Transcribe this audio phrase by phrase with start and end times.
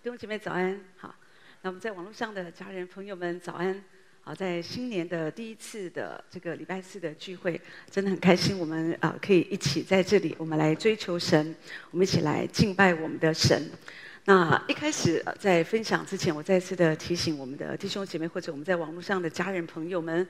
[0.00, 1.12] 弟兄姐妹早安，好。
[1.60, 3.82] 那我们在网络上的家人朋友们早安，
[4.20, 11.52] 好，在新年的第一次的这个礼拜四的聚会，真的很开心，我们啊可以一起在这里，我们来追求神，
[11.90, 13.60] 我们一起来敬拜我们的神。
[14.24, 20.24] 那一开始在分享之前，我再次的提醒我们的弟兄姐妹或者我们在网络上的家人朋友们，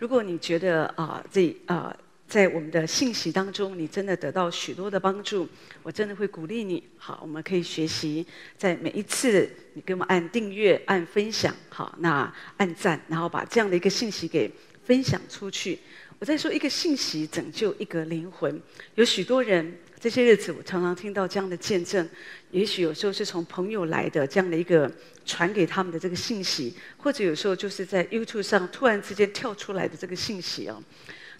[0.00, 1.96] 如果你觉得啊这啊。
[2.28, 5.46] 在我们的信息当中，你真的得到许多的帮助，
[5.82, 6.82] 我真的会鼓励你。
[6.96, 8.26] 好，我们可以学习，
[8.56, 14.50] 在每一次你给我们按订阅、按分享，好，那按赞，然后把这样的一个信息给
[14.84, 15.78] 分享出去。
[16.18, 18.58] 我在说一个信息拯救一个灵魂，
[18.94, 22.08] 有许多人这些日子我常常听到这样的见证，
[22.50, 24.90] 也许有时候是从朋友来的这样的一个
[25.26, 30.82] 传给他们的这个信息，或者有时候就是在 YouTube 上突然之间跳出来的这个信息哦。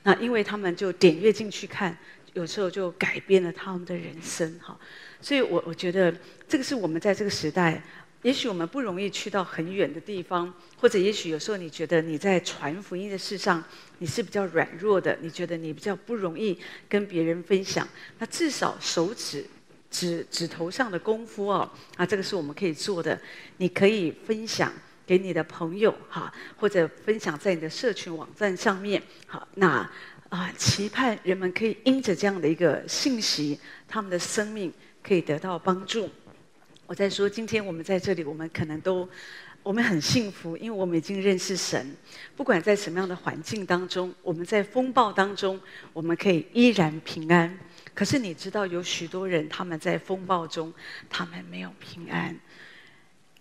[0.04, 1.96] 那因为他们就点阅进去看，
[2.34, 4.78] 有时候就改变了他们的人生哈，
[5.20, 6.12] 所以我我觉得
[6.48, 7.82] 这个是我们在这个时代，
[8.22, 13.62] 也许我们不容易去到很远的地方，或者也许有时候你觉得你在传福音的事上
[13.98, 17.86] 你是比较软弱的，你觉得你比较不容易跟别人分享，
[18.18, 19.44] 那至少手指
[19.90, 23.20] 指指头上的功夫哦，啊，这个是我们可以做的，
[23.58, 24.72] 你可以分享。
[25.12, 29.86] 给你的朋友哈，或者分享在你的社群网站上面，好，那
[30.30, 36.08] 啊，期盼人们可以因着这样的一个信息，他们的生命可以得到帮助。
[36.86, 39.06] 我在说，今天我们在这里，我们可能都
[39.62, 41.94] 我们很幸福，因为我们已经认识神。
[42.34, 45.60] 不管在什么样的环境当中，我们在风暴当中，
[45.92, 47.58] 我们可以依然平安。
[47.92, 50.72] 可是你知道，有许多人他们在风暴中，
[51.10, 52.34] 他们没有平安。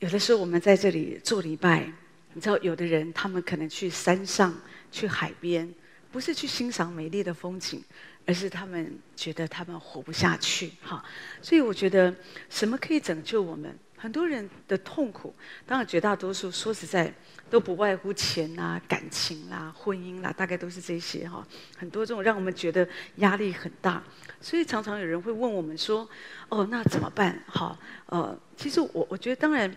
[0.02, 1.88] 有的时候我们在这里做礼拜，
[2.34, 4.52] 你知道，有的人他们可能去山上、
[4.92, 5.72] 去海边，
[6.12, 7.84] 不是去欣赏美丽的风景，
[8.26, 10.72] 而是他们觉得他们活不下去。
[10.82, 11.06] 哈，
[11.40, 12.12] 所以我觉得
[12.50, 13.78] 什么可以拯救我们？
[13.96, 15.36] 很多人的痛苦，
[15.68, 17.14] 当然绝大多数说实在
[17.52, 21.48] 都不外乎钱啦、感情啦、婚姻啦，大概都是这些哈。
[21.78, 24.04] 很多这种让我们觉得压力很大，
[24.42, 26.09] 所以常常有人会问我们说
[26.50, 27.78] ：“哦，那怎么办？”哈，
[28.08, 29.72] 呃，其实我我觉得当然。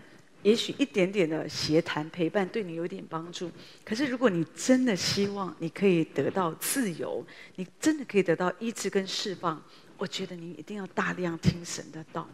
[0.45, 3.49] 也许一点点的协谈陪伴对你有点帮助，
[3.83, 7.25] 可是如果你真的希望你可以得到自由，
[7.55, 9.59] 你真的可以得到医治跟释放，
[9.97, 12.29] 我觉得你一定要大量听神的道。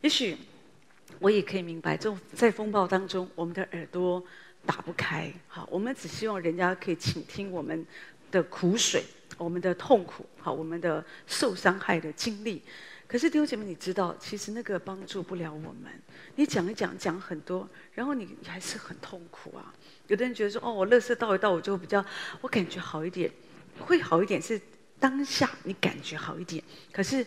[0.00, 0.34] 也许
[1.18, 4.24] 我也可以明白，这种在风暴当中，我们的耳朵
[4.64, 7.86] 打不开，好，我们只希望人家可以倾听我们
[8.30, 9.04] 的苦水，
[9.36, 12.62] 我们的痛苦，好，我们的受伤害的经历。
[13.12, 15.92] 可是弟兄姐妹，你知道，其实那个帮助不了我们。
[16.36, 19.70] 你讲一讲，讲很多，然后你还是很痛苦啊。
[20.06, 22.02] 有的人觉得说：“哦，我垃圾倒一倒，我就比较，
[22.40, 23.30] 我感觉好一点，
[23.80, 24.58] 会好一点。”是
[24.98, 27.26] 当下你感觉好一点，可是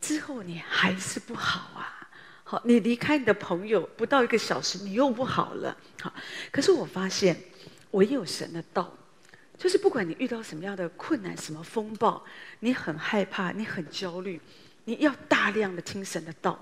[0.00, 2.08] 之后你还是不好啊。
[2.44, 5.76] 好，你离开你的朋友不到一个小时，你又不好了。
[6.00, 6.14] 好，
[6.52, 7.36] 可是我发现，
[7.90, 8.96] 唯有神的道，
[9.58, 12.24] 就是不管你遇到什么样的困难、什么风暴，
[12.60, 14.40] 你很害怕，你很焦虑。
[14.84, 16.58] 你要大量的听神的道，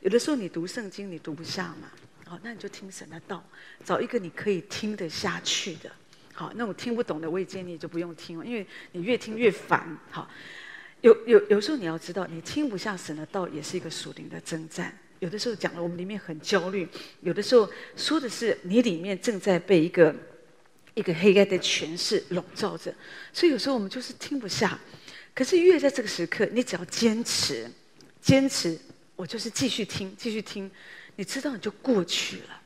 [0.00, 1.90] 有的时候你读圣经你读不下嘛，
[2.24, 3.42] 好，那你就听神的道，
[3.84, 5.90] 找一个你可以听得下去的，
[6.32, 10.30] 好，那我听不懂的我也建议你就不用听了，因为你越听越烦，好，
[11.00, 16.88] 有有有时候你要知道，你听不下神的道也是一个属灵的征战，有的时候讲了我们里面很焦虑，
[17.22, 20.14] 有的时候说的是你里面正在被一个
[20.94, 22.94] 一个黑暗的权势笼罩着，
[23.32, 24.78] 所以有时候我们就是听不下。
[25.34, 27.68] 可是越在这个时刻，你只要坚持，
[28.20, 28.78] 坚持，
[29.16, 30.70] 我就是继续听，继续听，
[31.16, 32.62] 你知道你就过去了，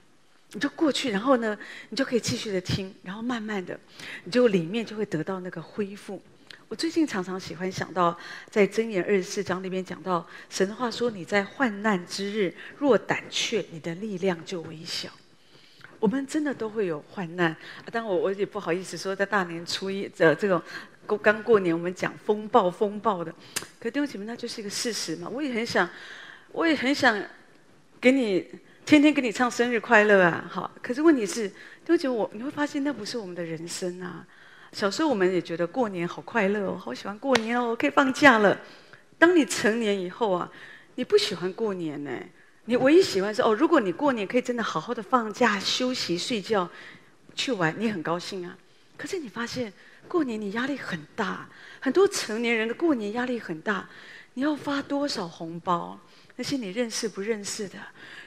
[0.52, 1.58] 你就过去，然后呢，
[1.88, 3.80] 你就可以继续的听，然后慢慢的，
[4.24, 6.22] 你就里面就会得到那个恢复。
[6.68, 8.14] 我最近常常喜欢想到，
[8.50, 15.08] 在箴言二十四章里面讲到，神的话说：“你在患难之日若胆怯，你的力量就微小。”
[15.98, 17.56] 我们真的都会有患难，
[17.90, 20.62] 当然我我也不好意思说，在大年初一的这种。
[21.08, 23.34] 过刚过年，我们讲风暴风暴的，
[23.80, 25.26] 可弟兄姐妹，那就是一个事实嘛。
[25.26, 25.88] 我也很想，
[26.52, 27.18] 我也很想
[27.98, 28.46] 给你
[28.84, 30.70] 天天给你唱生日快乐啊，好。
[30.82, 34.26] 可是问题是，弟兄姐妹，我你会发现那不是我们的人生啊。
[34.72, 38.60] 小时候我们也觉得过年好快乐哦，好喜欢过年哦，可以放假了。
[39.18, 40.52] 当你成年以后啊，
[40.96, 42.10] 你不喜欢过年呢，
[42.66, 46.68] 你唯一喜欢是哦，如果你过年可以真的好好的放假、休息、睡觉、
[47.34, 48.54] 去玩，你很高兴啊。
[48.98, 49.72] 可是你发现。
[50.08, 53.88] 过年你压力很大，很多成年人的过年压力很大。
[54.34, 55.98] 你要发多少红包？
[56.36, 57.76] 那些你认识不认识的，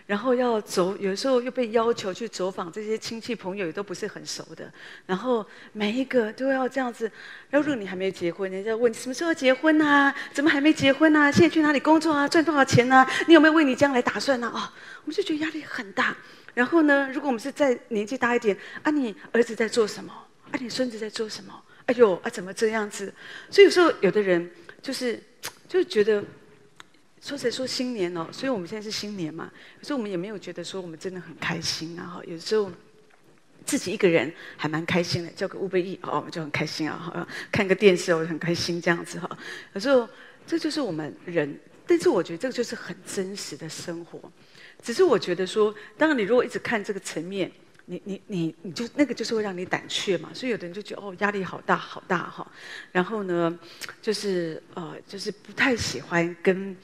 [0.06, 4.70] 然后要走，有时候又被要求去走访这些亲戚朋友，也都不是很熟的。
[5.06, 7.10] 然后每一个都要这样子。
[7.50, 10.14] 然后如果你还没有结婚，人家问你什么时候结婚啊？
[10.34, 11.32] 怎么还没结婚啊？
[11.32, 12.28] 现在去哪里工作啊？
[12.28, 13.10] 赚多少钱啊？
[13.30, 14.52] 你有没有为你将来打算啊？
[14.54, 14.60] 哦，
[15.04, 16.14] 我们就觉得压力很大。
[16.54, 20.12] 然后呢，如果我们是再年纪大一点，啊，你儿子在做什么？
[20.52, 21.54] 啊，你孙子在做什么？
[21.92, 23.14] 哎呦，啊，怎么这样子？
[23.50, 24.50] 所以有时候有的人
[24.82, 25.22] 就是
[25.68, 26.24] 就觉得。
[27.24, 28.28] 说谁说新年哦？
[28.32, 29.52] 所以我们现在是新年嘛，
[29.84, 32.16] 所以我们也没有觉得说我们真的很开心啊！
[32.16, 32.72] 哈，有时候
[33.64, 36.98] 自己一个人还蛮开心的，叫个 Uber Eats 哦，我们就很开心啊！
[36.98, 39.30] 哈，看个电视我就很开心这样子哈。
[39.74, 40.10] 有时候
[40.48, 44.20] 这就是我们人，但是我觉得这个就是很真实的生活。
[44.82, 47.52] 只是我觉得说，当然你如果一直看这个层面，
[47.92, 50.30] 你你你你就那个就是会让你胆怯嘛。
[50.34, 52.50] 所以有的人就觉得哦，压力好大好大哈。
[52.94, 53.60] 然后呢，
[54.02, 56.76] 就是呃，就是不太喜欢跟。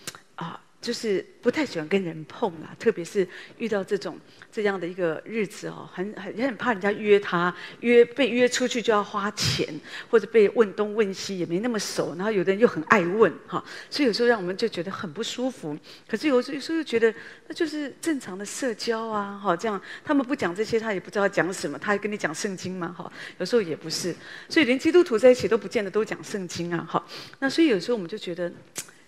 [0.88, 4.18] 就是不太喜欢跟人碰啦，特别是遇到这种
[4.50, 9.68] 这样的一个日子哦，很很也很怕人家约他，约被约出去就要花钱，
[10.10, 15.78] 或者被问东问西，也没那么熟，然后有的人又很爱问哈，所以有时候让我们就觉得很不舒服。
[16.07, 17.13] 可是有时候有时候又觉得
[17.50, 24.16] 那就是正常的社交啊，哈，这样他们不讲这些，他也不知道讲什么，他还跟你讲圣经嘛，哈，有时候也不是，
[24.48, 27.06] 所以连基督徒在一起都不见得都讲圣经啊，哈，
[27.40, 28.50] 那所以有时候我们就觉得。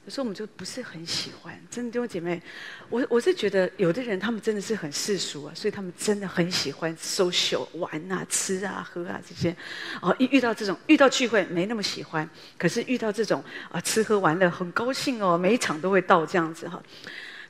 [0.06, 2.42] 有时候我们就不是很喜欢，真的弟兄姐妹，
[2.90, 9.56] 我我是觉得有的人他们真的是很世俗啊，所以他们真的很喜欢 social 玩啊、吃啊、喝啊这些。
[10.02, 16.82] 哦，一遇到这种遇到聚会没那么喜欢，可是遇到这种啊吃喝玩乐很高兴哦，每一场都会到这样子哈。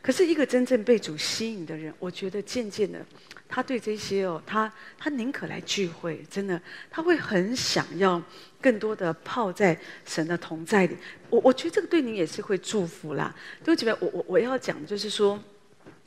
[0.01, 3.05] 可是一个真正被主吸引的人，我觉得渐渐的。
[3.51, 8.21] 他对这些哦，他他宁可来聚会，真的，他会很想要
[8.61, 9.75] 更多的泡在
[10.05, 10.95] 神的同在里。
[11.31, 13.35] 我我觉得这个对你也是会祝福啦。
[13.63, 15.41] 都觉得我我我要讲就是说，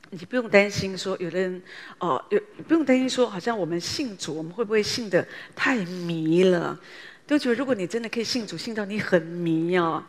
[0.09, 1.61] 你不用担心说有的人
[1.99, 6.79] 哦，有不用担心说好像我们信主，我们会不会信得太迷了？
[7.27, 10.01] 都觉得如果你真的可以信主，信到你很迷哦，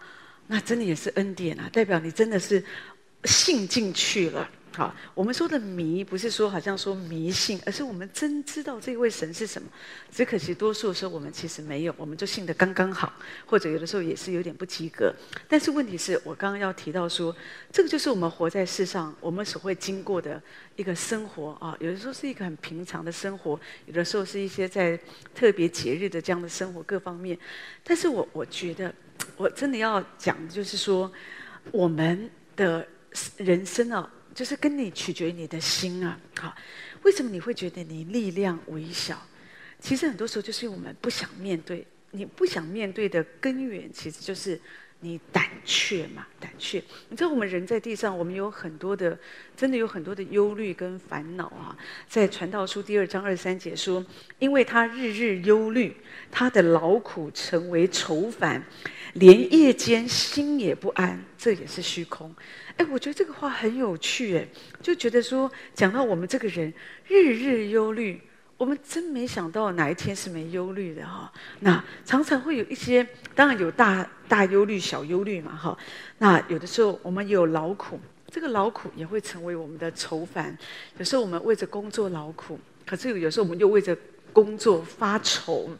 [0.47, 2.63] 那真的也是恩典啊，代表你真的是
[3.25, 4.49] 信进去了。
[4.77, 9.69] 好，我们说的迷不是说好像说迷信，而是我们真知道这位神是什么。
[10.11, 13.13] 只可惜多数的时候我们其实没有，我们就信得刚刚好，
[13.47, 15.15] 或者有的时候也是有点不及格。
[15.49, 17.33] 但是问题是我刚刚要提到说，
[17.71, 20.43] 这个就是我们活在世上，我们所会经过的
[20.75, 21.77] 一个生活啊。
[21.79, 24.99] 有的时候是一个很平常的生活，有的时候是一些在
[25.33, 27.39] 特别节日的这样的生活各方面。
[27.85, 28.93] 但是我我觉得，
[29.37, 31.13] 我真的要讲的就是说，
[31.71, 32.85] 我们的
[33.37, 34.13] 人生啊。
[34.35, 36.53] 就是跟你取决于你的心啊，好，
[37.05, 39.17] 为什么你会觉得你力量微小？
[39.79, 44.61] 其实很多时候就是我们不想面对，你不想面对的根源，其实就是
[45.05, 46.83] 你胆怯嘛，胆怯。
[47.11, 49.19] 你知道我们人在地上，我们有很多的，
[49.55, 51.77] 真的有很多的忧虑跟烦恼啊。
[52.09, 54.03] 在传道书第二章二三节说，
[54.39, 55.95] 因为他日日忧虑，
[56.31, 58.65] 他的劳苦成为愁烦，
[59.13, 62.35] 连夜间心也不安，这也是虚空。
[62.79, 64.49] 哎，我觉得这个话很有趣，哎，
[64.81, 66.73] 就觉得说，讲到我们这个人
[67.07, 68.19] 日日忧虑，
[68.57, 71.31] 我们真没想到哪一天是没忧虑的哈。
[71.61, 75.77] 那常常会有一些，当然有大大忧虑、小忧虑嘛哈。
[76.19, 80.57] 那有的时候我们有劳苦，这个劳苦也会成为我们的愁烦。
[80.99, 83.97] 有时候我们为着工作劳苦，可是有时候我们又为着
[84.33, 85.71] 工作发愁。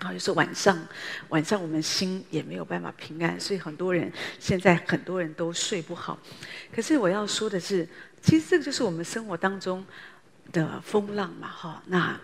[0.00, 0.76] 然后有时候晚上，
[1.28, 6.18] 晚上我们心也没有办法平安，所以很多人现在很多人都睡不好。
[6.74, 7.88] 可是我要说的是，
[8.20, 9.86] 其实这个就是我们生活当中
[10.52, 11.82] 的风浪嘛，哈。
[11.86, 12.20] 那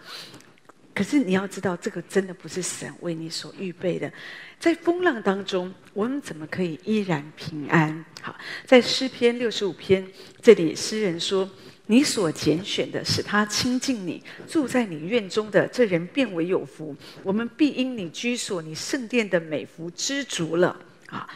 [0.95, 4.13] 可是你要知道，这个真的不是神为你所预备的。
[4.59, 8.05] 在风浪当中，我们怎么可以依然平安？
[8.21, 8.37] 好，
[8.67, 10.07] 在诗篇六十五篇
[10.43, 11.49] 这里，诗人说。
[11.87, 16.95] 你所拣选的，使他亲近你，住在你院中的这人变为有福。
[17.25, 21.29] 我们必因你居所、你圣殿的美福知足了啊！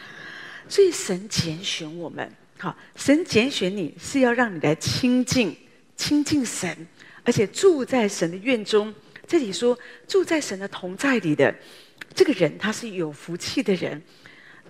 [0.69, 5.53] 所以神拣选我们，好，神拣选你是要让你来亲近、
[5.95, 6.75] 亲近神，
[7.23, 8.93] 而且住在神的院中。
[9.27, 11.53] 这里说住在神的同在里的
[12.13, 14.01] 这个人，他是有福气的人。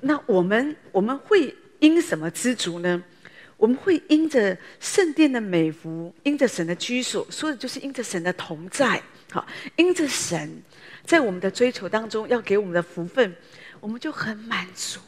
[0.02, 3.04] 那我们我们会因什么知足呢？
[3.58, 9.02] 我们会因着圣殿的美福，因着神的居所，说的就是因着神的同在，
[9.32, 9.46] 好，
[9.78, 10.62] 因着神
[11.06, 13.34] 在我们的追求当中要给我们的福分，
[13.80, 15.00] 我们就很满足。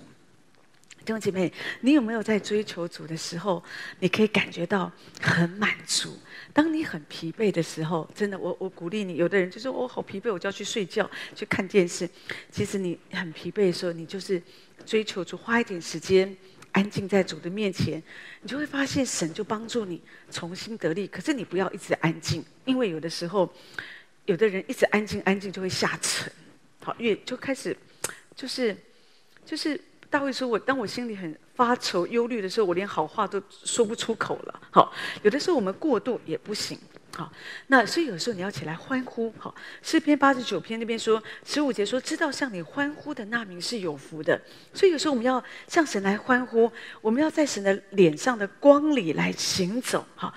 [1.07, 1.49] 弟兄姐妹，
[1.79, 3.63] 你有没有在追求主的时候，
[4.01, 6.19] 你可以感觉到很满足？
[6.51, 9.15] 当你很疲惫的时候，真的，我我鼓励你。
[9.15, 12.09] 有的人就说我好疲惫，我就要去睡觉，去看电视。
[12.51, 14.43] 其实你很疲惫的时候，你就是
[14.85, 16.35] 追求主，花一点时间。
[16.73, 18.03] 安静在主的面前，
[18.41, 21.07] 你就会发现神就帮助你重新得力。
[21.07, 23.51] 可是你不要一直安静，因为有的时候，
[24.25, 26.29] 有的人一直安静安静就会下沉，
[26.81, 27.75] 好，越就开始
[28.35, 28.75] 就是
[29.43, 34.61] 就是大卫说我当我心里很发愁忧虑的时候，我连好话都说不出口了。
[34.71, 36.77] 好，有的时候我们过度也不行。
[37.15, 37.31] 好，
[37.67, 39.33] 那所以有时候你要起来欢呼。
[39.39, 44.39] 好，诗篇八十九篇那边说十五节说，知道向你欢呼的那民是有福的。
[44.71, 46.71] 所以有时候我们要向神来欢呼，
[47.01, 50.05] 我们要在神的脸上的光里来行走。
[50.15, 50.33] 好，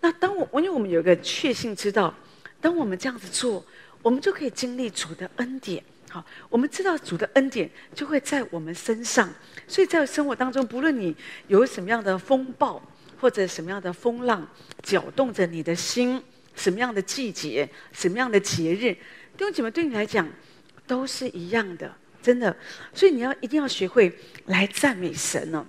[0.00, 2.14] 那当我因为我们有一个确信知道，
[2.60, 3.64] 当我们这样子做，
[4.00, 5.82] 我们就可以经历主的恩典。
[6.10, 9.32] 好，我们知道主的恩典就会在我们身上。
[9.66, 12.82] 所以在生活当中，不论你有什么样的风暴。
[13.20, 14.48] 或者什么样的风浪
[14.82, 16.22] 搅动着你的心，
[16.54, 18.94] 什么样的季节，什么样的节日，
[19.36, 20.26] 弟兄姐妹对你来讲
[20.86, 22.56] 都是一样的，真的。
[22.94, 24.10] 所以你要一定要学会
[24.46, 25.66] 来赞美神哦。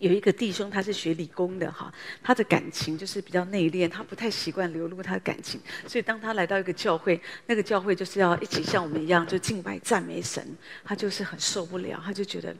[0.00, 10.44] 有一个弟兄，他是学理工的哈，他的感情就是比较内敛，他不太习惯流露他的感情，所以当他来到一个教会，那个教会就是要一起像我们一样就敬拜赞美神，
[10.84, 12.54] 他就是很受不了，他就觉得，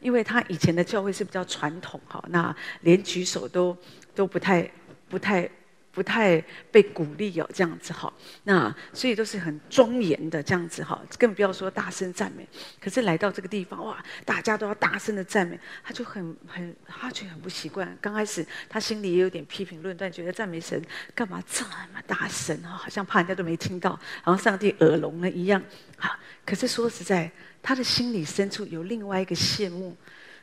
[0.00, 3.76] 因为他以前的教会是比较传统哈，那连举手都
[4.14, 4.70] 都不太
[5.08, 5.48] 不太。
[5.90, 6.40] 不太
[6.70, 8.12] 被鼓励哦，这样子哈，
[8.44, 12.46] 那所以都是很庄严的这样子哈，更不要说大声赞美。
[12.80, 17.96] 可是来到这个地方哇，大家都要大声的赞美，他就很很，他就很不习惯。
[18.00, 20.80] 刚开始他心里也有点批评论断，觉得赞美神
[21.14, 25.60] 干嘛这么大声哈，好像怕人家都没听到，然后上帝耳聋了一样。
[25.96, 27.30] 哈，可是说实在，
[27.60, 29.96] 他的心里深处有另外一个羡慕。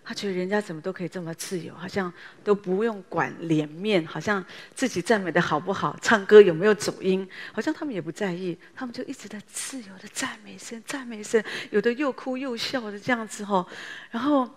[0.06, 4.46] 他觉得人家怎么都可以这么自由，好像都不用管脸面，好像
[4.76, 13.66] 自己赞美的好不好，唱歌有没有走音，好像他们也不在意，他们就一直在自由的赞美声，赞美声，有的又哭又笑的这样子哈。
[14.12, 14.48] 然后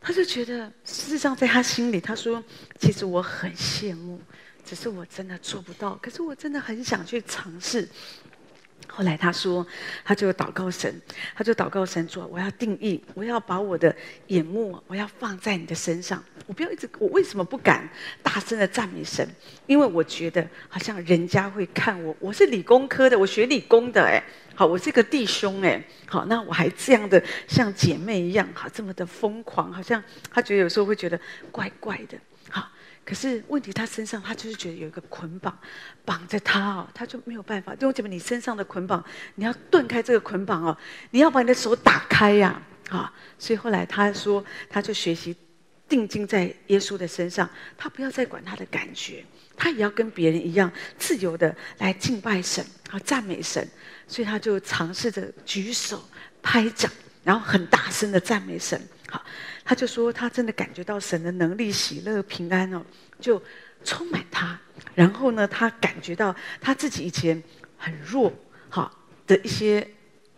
[0.00, 2.42] 他就觉得，事实上在他心里，他说
[2.78, 4.20] ：“其实我很羡慕，
[4.64, 7.88] 只是我真的做不到，可是我真的很想去尝试。”
[8.88, 9.66] 后来他说，
[10.04, 10.92] 他就祷告神，
[11.34, 13.94] 他就祷告神说：“我要定义，我要把我的
[14.26, 16.22] 眼目，我要放在你的身上。
[16.46, 17.88] 我不要一直，我为什么不敢
[18.22, 19.26] 大声的赞美神？
[19.66, 24.22] 因为我觉得好像人家会看我，我是理工科的，我学理工的，哎，
[24.54, 31.18] 好，我是个弟兄，哎，好，那我还这样的像姐妹一样，好，这么的疯狂，好像他觉得有时候会觉得
[31.52, 32.18] 怪怪的，
[32.48, 32.68] 好。”
[33.10, 35.58] 可是问题，他身上他就是觉得有一个捆绑
[36.04, 37.74] 绑着他哦，他就没有办法。
[37.74, 40.78] 弟兄姐妹，你身上的捆绑，你要断开这个捆绑哦，
[41.10, 43.12] 你要把你的手打开呀，啊！
[43.36, 45.36] 所以后来他说，他就学习
[45.88, 49.24] 定睛在耶稣的身上，他不要再管他的感觉，
[49.56, 53.68] 他也要跟别人一样自由的来敬拜神啊，赞美神。
[54.06, 56.00] 所以他就尝试着举手
[56.40, 56.88] 拍掌，
[57.24, 58.80] 然后很大声的赞美神。
[59.08, 59.20] 好，
[59.64, 62.82] 他就说他真的感觉到神的能力、喜乐、平安哦，
[63.20, 63.40] 就
[63.84, 64.58] 充满他。
[64.94, 67.40] 然后呢，他感觉到他自己以前
[67.76, 68.32] 很弱，
[68.68, 68.90] 好
[69.26, 69.86] 的一些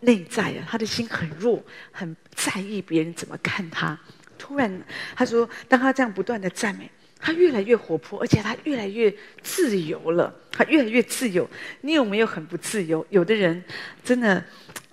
[0.01, 3.99] 内在啊，他的心很弱，很在意别人怎么看他。
[4.39, 4.83] 突然，
[5.15, 10.35] 他说，当他这样不断的赞美，他越来越活泼，而且他越来越自由了。
[10.51, 11.49] 他越来越自由。
[11.81, 13.07] 你有没有很不自由？
[13.11, 13.63] 有的人
[14.05, 14.45] 真的。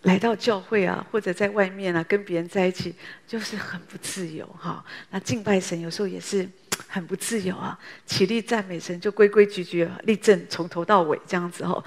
[0.04, 2.96] 来到教会啊，或者在外面啊，跟别人在一起，
[3.28, 4.84] 就是很不自由哈。
[5.10, 6.48] 那敬拜神有时候也是
[6.88, 7.78] 很不自由啊。
[8.06, 11.84] 起立赞美神就规规矩矩立正，从头到尾这样子哈。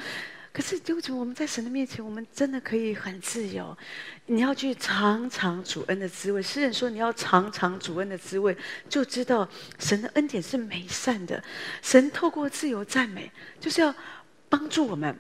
[0.53, 3.75] 可是，究竟我们在神的面前，我们真的可以很自由。
[4.27, 6.43] 你要去尝尝主恩的滋味。
[6.43, 8.55] 诗人说，你要尝尝主恩的滋味，
[8.87, 11.43] 就知道神的恩典是美善的。
[11.81, 13.95] 神透过自由赞美，就是要
[14.51, 15.17] 帮助我们。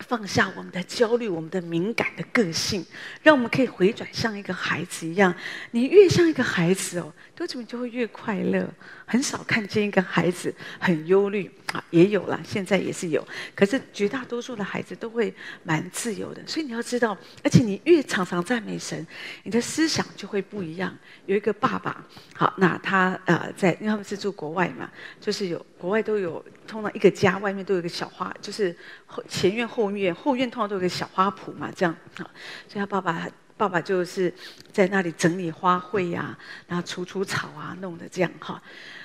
[0.00, 2.84] 放下我们的焦虑，我们的敏感的个性，
[3.22, 5.34] 让我们可以回转像一个孩子一样。
[5.70, 8.66] 你越像一个孩子哦，多久你就会越快乐。
[9.04, 13.24] 很少看见一个孩子很忧虑啊，也有啦，现在也是有。
[13.54, 16.42] 可是绝大多数的孩子都会蛮自由的。
[16.46, 19.06] 所以你要知道，而且你越常常赞美神，
[19.44, 20.96] 你的思想就会不一样。
[21.26, 24.90] 有一个爸爸，好，那他呃在，因为他们是住国外嘛，
[25.20, 28.74] 就是有国外都有，通常一个家外面都有一个小花，就是
[29.04, 32.24] 后前院后院，后院通常都有个小花圃嘛，这样好，
[32.66, 33.28] 所以他爸爸。
[33.56, 34.32] 爸爸就是
[34.72, 38.62] 在那里整理花卉呀、啊，然后除除草啊，弄得这样哈。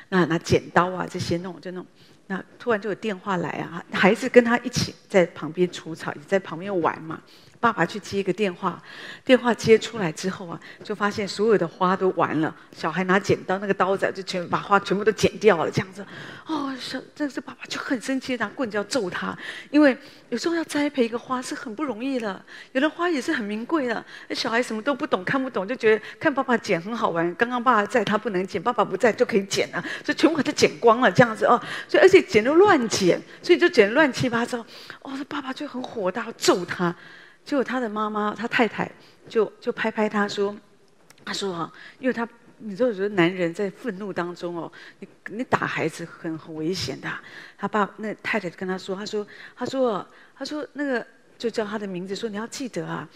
[0.09, 1.85] 那拿剪刀啊这些弄就弄。
[2.27, 7.21] 那突然就有电话来啊，孩子跟他一起在旁边除草，也在旁边玩嘛。
[7.61, 8.81] 爸爸去接一个电话，
[9.23, 12.53] 电话接出来之后啊，就发现所有的花都完了。
[12.75, 16.03] 小孩拿剪刀，那个刀子就全把花全部都剪掉了，这样子。
[16.47, 19.37] 哦，小这是爸爸就很生气，拿棍子要揍他。
[19.69, 19.95] 因为
[20.29, 24.03] 有时候要栽培一个花是很不容易的，有的花也是很名贵的。
[24.27, 27.33] 那小孩什么都不懂，看不懂，就觉得看爸爸剪很好玩。
[27.35, 31.61] 刚刚爸爸在，他不能剪；爸爸不在，就可以剪了，所以全部给他剪光了，这样子哦。
[31.87, 34.65] 所以而且剪都乱剪，所以就剪乱七八糟。
[35.03, 36.95] 哦，爸爸就很火大，要揍他。
[37.43, 38.89] 结果他的妈妈，他太太
[39.27, 40.55] 就就拍拍他说
[41.25, 42.27] ：“他说哈，因为他
[42.59, 47.09] 你知道，有时候男人在愤怒当中哦，你你打孩子很很危险的。
[47.57, 50.07] 他爸那太太跟他说，他说他说
[50.37, 51.05] 他说那个
[51.37, 53.07] 就叫他的名字说你要记得啊。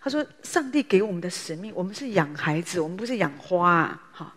[0.00, 4.02] 他说上帝给我们的使命，我们是养孩子，我们不是养花啊。
[4.12, 4.34] 哈，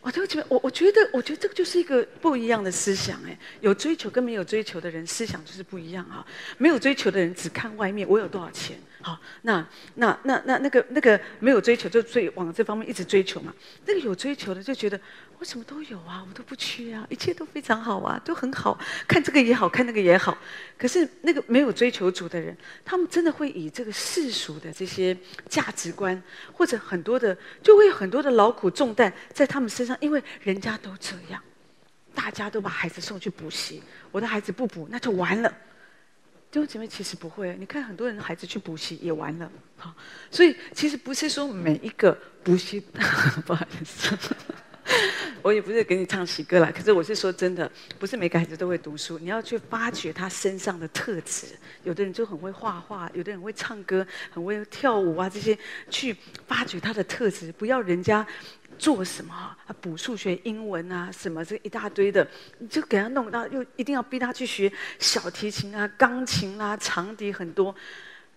[0.00, 6.26] 我就觉得我我觉得我觉得这个就是一个不一样的思想哎，有追求跟没有追求的人思想就是不一样啊。
[6.58, 13.54] 没有追求的人只看外面我有多少钱。”好，那那那那那个那个没有追求，就追往这方面一直追求嘛。
[13.86, 15.00] 那个有追求的就觉得
[15.38, 18.78] 我什么都有啊，我都不缺啊，一切都非常好啊，都很好，
[19.08, 20.36] 看这个也好看那个也好。
[20.76, 22.54] 可是那个没有追求主的人，
[22.84, 25.16] 他们真的会以这个世俗的这些
[25.48, 31.42] 价值观，或者很多的，就会有很多的劳苦重担在他们身上，因为人家都这样，
[32.14, 35.50] 大家都把孩子送去补习，我的孩子不补那就完了。
[36.50, 37.56] 弟兄姐妹，其实不会。
[37.60, 39.94] 你看，很多人的孩子去补习也完了，好，
[40.32, 42.80] 所以其实不是说每一个补习，
[43.46, 44.18] 不好意思，
[45.42, 46.72] 我也不是给你唱喜歌啦。
[46.74, 51.46] 可是我是说真的，不是每个孩子都会读书，你要去发掘他身上的特质。
[51.84, 55.56] 有的人就很会画画，有的人会唱歌，很会跳舞啊，这些
[55.88, 56.16] 去
[56.48, 58.26] 发掘他的特质，不要人家。
[58.80, 59.54] 做什么啊？
[59.82, 62.26] 补数学、英文啊，什么这一大堆的，
[62.58, 67.74] 你就给他弄到，又一定要逼他去学小提琴啊、钢琴啊、长笛很多。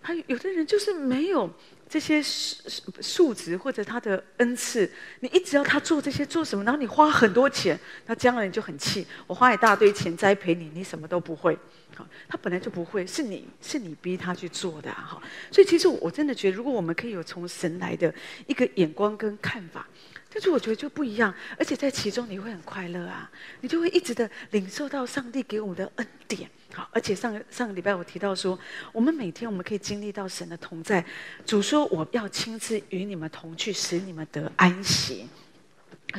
[0.01, 1.49] 他有的人就是没有
[1.87, 6.63] 这些素素质或者他的恩赐，你一直要他做这些做什么？
[6.65, 9.07] 然后你花很多钱，那将来你就很气。
[9.25, 11.57] 我花一大堆钱栽培你，你什么都不会。
[11.95, 15.21] 好，他本来就不会，是你是你逼他去做的哈。
[15.49, 18.13] 所以其实我真的觉得，如果我们可以有从神来的
[18.45, 19.87] 一个眼光跟看法。
[20.33, 23.29] 但是我觉得就不一样，而且在其中你会很快乐啊，
[23.61, 26.49] 你就会一直的领受到上帝给我们的恩典。
[26.73, 28.57] 好，而且上上个礼拜我提到说，
[28.91, 31.05] 我们每天我们可以经历到神的同在。
[31.45, 35.27] 主说我要亲自与你们同去，使你们得安息。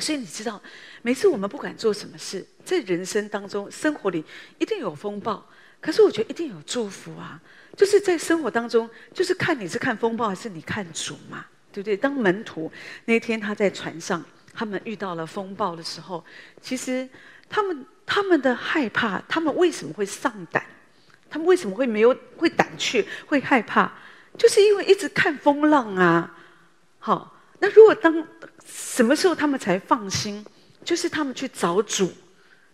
[0.00, 0.62] 所以你知道，
[1.02, 4.24] 每次我们不管做什么事，在人生当中、生活里
[4.58, 5.44] 一定有风暴，
[5.80, 7.40] 可是我觉得一定有祝福啊。
[7.76, 11.44] 就是在生活当中，就是看你是看风暴还是你看主嘛。
[11.74, 11.96] 对不对？
[11.96, 12.70] 当门徒
[13.06, 16.24] 那天他在船上，他们遇到了风暴的时候，
[16.62, 17.08] 其实
[17.48, 20.64] 他们他们的害怕，他们为什么会丧胆？
[21.28, 23.92] 他们为什么会没有会胆怯、会害怕？
[24.38, 26.38] 就是因为一直看风浪啊。
[27.00, 28.24] 好，那如果当
[28.64, 30.46] 什么时候他们才放心？
[30.84, 32.12] 就是他们去找主，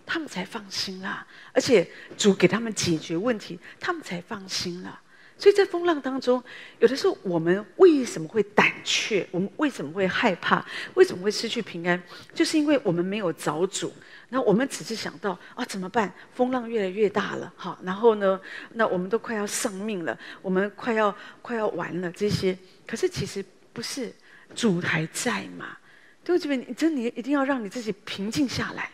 [0.05, 1.27] 他们才放心啦。
[1.53, 5.01] 而且主给他们解决问题，他们才放心了。
[5.41, 6.43] 所以在风浪当中，
[6.81, 9.27] 有的时候我们为什么会胆怯？
[9.31, 10.63] 我们为什么会害怕？
[10.93, 12.01] 为什么会失去平安？
[12.35, 13.91] 就是因为我们没有找主。
[14.29, 16.13] 那我们只是想到啊，怎么办？
[16.35, 18.39] 风浪越来越大了，好，然后呢，
[18.75, 22.57] 那我们都快要丧命了，我们快要快要完了这些。
[22.87, 24.13] 可是其实不是，
[24.55, 25.79] 主还在嘛？
[26.23, 26.55] 对不对？
[26.55, 28.91] 你真的一定要让你自己平静下来，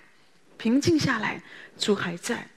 [0.56, 1.42] 平静下来，
[1.76, 2.48] 主还在。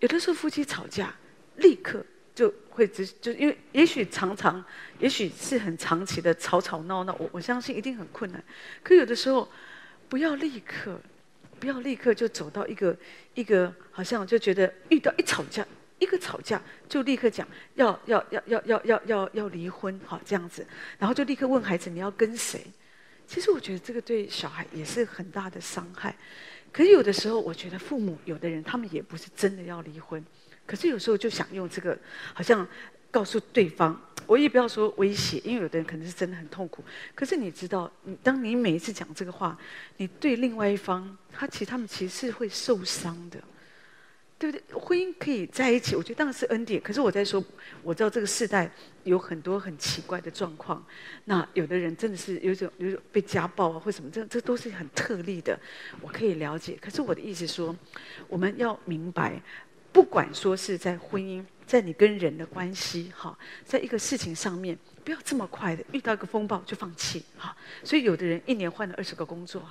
[0.00, 1.14] 有的时候夫妻吵架，
[1.56, 2.04] 立刻。
[2.38, 4.64] 就会只就因为也许常常，
[5.00, 8.40] 也许是很长期的吵吵闹闹，我我相信一定很困难。
[8.80, 9.48] 可有的时候，
[10.08, 11.00] 不要立刻，
[11.58, 12.96] 不要立刻就走到一个
[13.34, 15.66] 一个，好像就觉得遇到一吵架，
[15.98, 20.64] 一个吵架就立刻讲要要要要要要要要离婚，好这样子，
[20.96, 22.64] 然后就立刻问孩子你要跟谁？
[23.26, 26.14] 其实我觉得这个对小孩也是很大的伤害。
[26.70, 30.24] 可是有的时候，我觉得父母有的人他们也不是真的要离婚。
[30.68, 31.98] 可是有时候就想用这个，
[32.34, 32.64] 好像
[33.10, 36.84] 告诉对方，我也不要说威胁，因为有的人可能是真的很痛苦。
[37.14, 37.90] 可是你知道，
[38.22, 39.58] 当你每一次讲这个话，
[39.96, 43.40] 你对另外一方，他其实他们其实是会受伤的，
[44.38, 44.78] 对不对？
[44.78, 46.78] 婚姻可以在一起，我觉得当然是恩典。
[46.82, 47.42] 可是我在说，
[47.82, 48.70] 我知道这个世代
[49.04, 50.84] 有很多很奇怪的状况。
[51.24, 55.58] 那有的人真的是有种有种被家暴啊，或什么，这这都是很特例的，
[56.02, 56.76] 我可以了解。
[56.78, 57.74] 可是我的意思说，
[58.28, 59.40] 我们要明白。
[59.92, 67.56] 不管说是在婚姻，在你跟人的关系，哈，在一个事情上面，不要这么快的遇到一个风暴就放弃，哈。
[67.82, 69.62] 所以有的人一年换了二十个工作，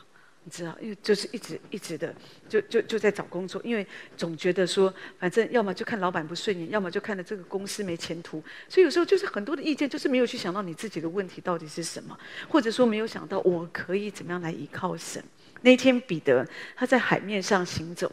[0.44, 2.14] 你知道，因为就是一直一直的，
[2.50, 12.18] 就就就在找工作，因为总觉得说，反正要么就看老板不顺眼，要么就看到这个公司没前途，所以有时候就是很多的意见，就是没有去想到你自己的问题到底是什么，
[12.50, 15.24] 或者说没有想到我可以怎么样来依靠神。
[15.62, 18.12] 那天彼得他在海面上行走，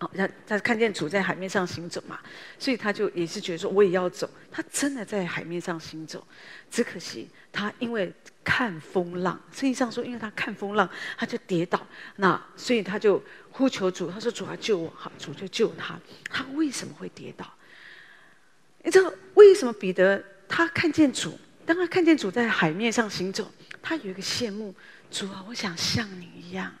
[0.00, 2.18] 哦，他他看见主在海面上行走嘛，
[2.58, 6.26] 所以他就也是觉得说我也要走，他真的在海面上行走，
[6.70, 8.12] 只可惜他因为。
[8.44, 11.86] 看风浪，圣经上说，因为他看风浪，他就跌倒。
[12.16, 16.00] 那所以他就呼求主，他说：“主啊，救我！”好，主就救他。
[16.30, 17.46] 他为什么会跌倒？
[18.84, 21.38] 你知道为什么彼得他看见主？
[21.66, 24.74] 当他看见主在海面上行走，他有一个羡慕
[25.10, 26.72] 主啊，我想像你一样。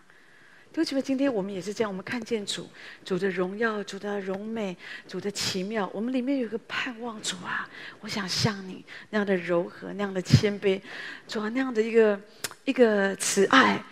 [0.78, 1.90] 为什么今天我们也是这样？
[1.90, 2.64] 我们看见主，
[3.04, 4.76] 主的荣耀，主的荣美，
[5.08, 7.20] 主的奇妙，我们里面有个盼望。
[7.20, 10.80] 主啊，我想像你那样的柔和，那样的谦卑，
[11.26, 12.20] 主啊，那样的一个
[12.64, 13.82] 一个慈爱。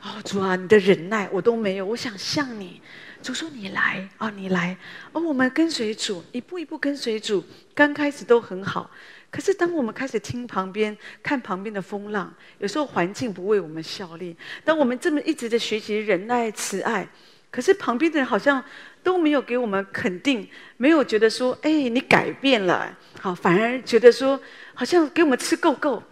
[0.00, 2.80] 哦，主啊，你的忍耐我都没有，我想像你。
[3.22, 4.76] 主说你来哦，你来
[5.10, 7.42] 哦，我们跟随主，一步一步跟随主，
[7.74, 8.88] 刚开始都很好。
[9.30, 14.34] 可是，当我们开始听旁边、看旁边的风浪，有时候环境不为我们效力。
[14.64, 17.06] 当我们这么一直的学习忍耐、慈爱，
[17.50, 18.62] 可是旁边的人好像
[19.02, 24.40] 都没有给我们肯定，没有觉得说：“哎，你改变了。”好，反而觉得说，
[24.74, 26.02] 好像给我们吃够够。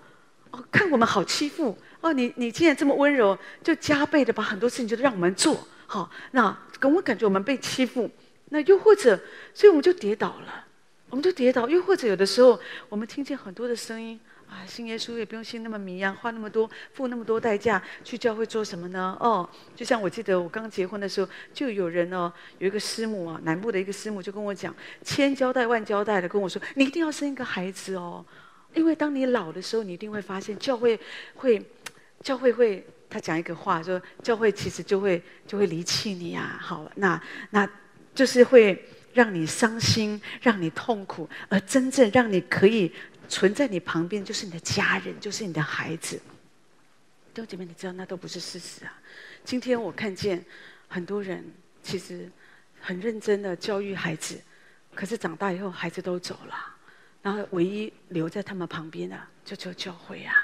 [0.51, 1.79] 哦，看我们好欺负。
[2.01, 5.67] 哦，你你既然这么温柔，就加倍的把很多事情就让我们做。
[5.87, 8.11] 好，那给我们感觉我们被欺负。
[8.51, 9.19] 那又或者，
[9.55, 10.64] 所以我们就跌倒了。
[11.11, 19.17] 我们就跌倒，又或者有的时候，我们听见很多的声音啊，信耶稣也不用信那么迷啊，花那么多，付那么多代价去教会做什么呢？
[19.21, 28.25] 哦，就像我记得我刚结婚的时候，就有人哦，有一个师母啊，南部的一个师母就跟我讲，千交代万交代的跟我说，你一定要生一个孩子哦，
[28.75, 30.99] 因为当你老的时候，你一定会发现教会
[31.37, 31.65] 会，
[32.23, 36.59] 教会会，他讲一个话说，教会其实就会就会离弃你、啊。
[36.61, 37.69] 好，那那
[38.15, 38.85] 就是会。
[39.15, 42.93] 让你伤心，让你痛苦，而真正让你可以
[43.29, 46.21] 存在你旁边，就是你的家人，就是你的孩子。
[47.33, 48.93] 弟兄姐妹，你知道那都不是事实啊！
[49.45, 50.45] 今天我看见
[50.87, 51.45] 很多人
[51.83, 52.31] 其实
[52.81, 54.41] 很认真的教育孩子，
[54.95, 56.55] 可是长大以后孩子都走了，
[57.23, 60.35] 然后唯一留在他们旁边的，就只有教会啊，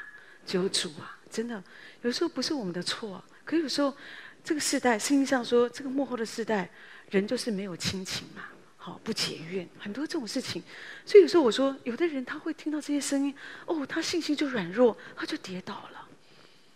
[0.46, 1.16] 只有主啊！
[1.30, 1.62] 真的，
[2.02, 3.96] 有时候不是我们的错，可有时候
[4.42, 6.68] 这个世代，圣经上说，这个幕后的世代，
[7.10, 8.42] 人就是没有亲情嘛。
[8.82, 10.62] 好，不解怨，很多这种事情，
[11.04, 13.34] 所以有时候我说，有的人他会听到这些声音，
[13.66, 16.08] 哦，他信心就软弱，他就跌倒了。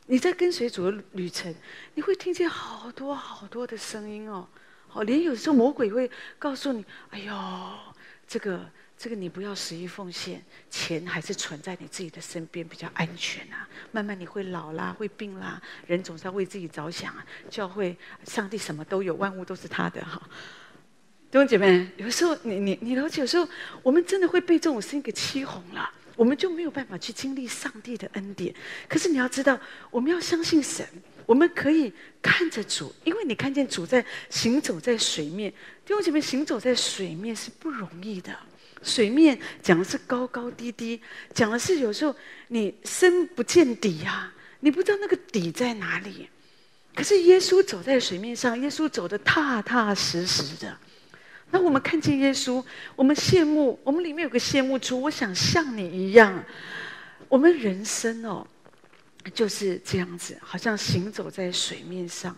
[0.05, 1.55] 你在跟随主的旅程，
[1.95, 4.47] 你会听见好多好多的声音哦，
[4.87, 7.35] 好，连有时候魔鬼会告诉你，哎呦，
[8.29, 13.67] 这个这个你不要十一奉献，钱还是存在你自己的身边比较安全啊。
[13.93, 17.25] 慢慢你会老啦，会病啦，人总是要为自己着想啊。
[17.49, 20.21] 教会上帝什么都有，万物都是他的哈。
[21.35, 23.49] 弟兄姐妹，有时候你你你了解，有时候
[23.83, 28.55] 我们真的会被这种声音给欺哄了，我们就没有办法去经历上帝的恩典。
[28.89, 29.59] 可是你要知道，
[29.91, 30.87] 我们要相信神，
[31.27, 31.93] 我们可以
[32.23, 35.51] 看着主，因为你看见主在行走在水面。
[35.85, 38.33] 弟兄姐妹，行走在水面是不容易的。
[38.85, 41.01] 水面讲的是高高低低，
[41.35, 42.15] 讲的是有时候
[42.47, 46.29] 你深不见底呀，你不知道那个底在哪里。
[46.95, 50.79] 可是耶稣走在水面上，耶稣走得踏踏实实的。
[51.55, 52.61] 那我们看见耶稣，
[52.97, 56.45] 我们羡慕，我们里面有个羡慕主，我想像你一样。
[57.29, 58.45] 我们人生哦，
[59.33, 62.37] 就是这样子，好像行走在水面上，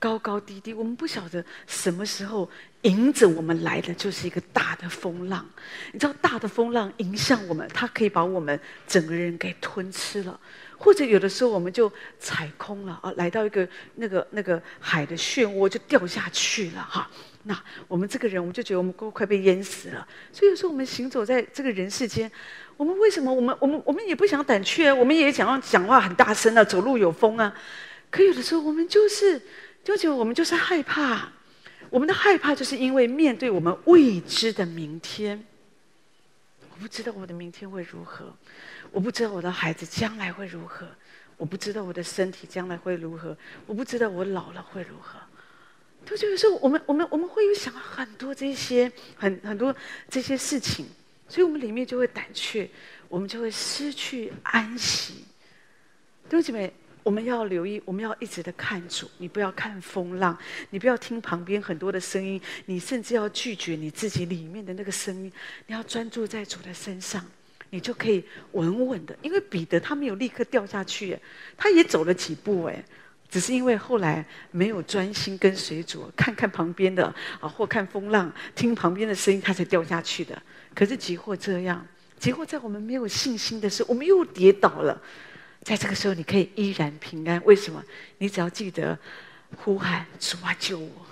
[0.00, 0.74] 高高低低。
[0.74, 2.50] 我们不晓得什么时候
[2.82, 5.48] 迎着我们来的就是一个大的风浪。
[5.92, 10.40] 你知道，大的风浪迎向我们，它可以把我们整个人给吞吃了。
[10.76, 17.08] 或者有的时候我们就踩空了啊，来到一个那个那个海的漩涡，就掉下去了哈。
[17.48, 17.56] 那
[17.86, 20.06] 我们这个人，我们就觉得我们都快被淹死了。
[20.32, 22.28] 所以有时候我们行走在这个人世间，
[22.76, 27.54] 我们为什么我们我们我们也不想胆怯，我们也想要讲话很大声啊，走路有风啊。
[28.10, 29.40] 可有的时候我们就是
[29.84, 31.28] 就觉得我们就是害怕，
[31.88, 35.46] 我们的害怕就是因为面对我们未知的明天，
[36.72, 38.34] 我不知道我的明天会如何。
[38.90, 40.86] 我不知道我的孩子将来会如何，
[41.36, 45.18] 我不知道我的身体将来会如何，我不知道我老了会如何。
[46.14, 49.74] 就有时候我们我们我们会有想很多这些很很多
[50.08, 50.86] 这些事情，
[51.26, 52.68] 所以我们里面就会胆怯，
[53.08, 55.24] 我们就会失去安息。
[56.28, 60.36] 弟兄姐妹，我们要留意，我们要一直的看主，你不要看风浪，
[60.70, 65.32] 你不要听旁边很多的声音，你甚至要拒绝你自己里面的那个声音，
[65.66, 67.24] 你要专注在主的身上。
[67.70, 71.18] 你就可以稳稳的，因为彼得他没有立刻掉下去，
[71.56, 72.82] 他也走了几步，哎，
[73.28, 77.06] 只是因为后来没有专心跟随主，看看旁边的
[77.40, 80.40] 啊，或看风浪，听旁边的声音，他才掉下去的。
[80.74, 81.84] 可是即或这样，
[82.18, 85.00] 即或在我们没有信心的时候，我们又跌倒了，
[85.62, 87.42] 在这个时候你可以依然平安。
[87.44, 87.82] 为什么？
[88.18, 88.98] 你只要记得
[89.56, 91.06] 呼喊主啊，救我！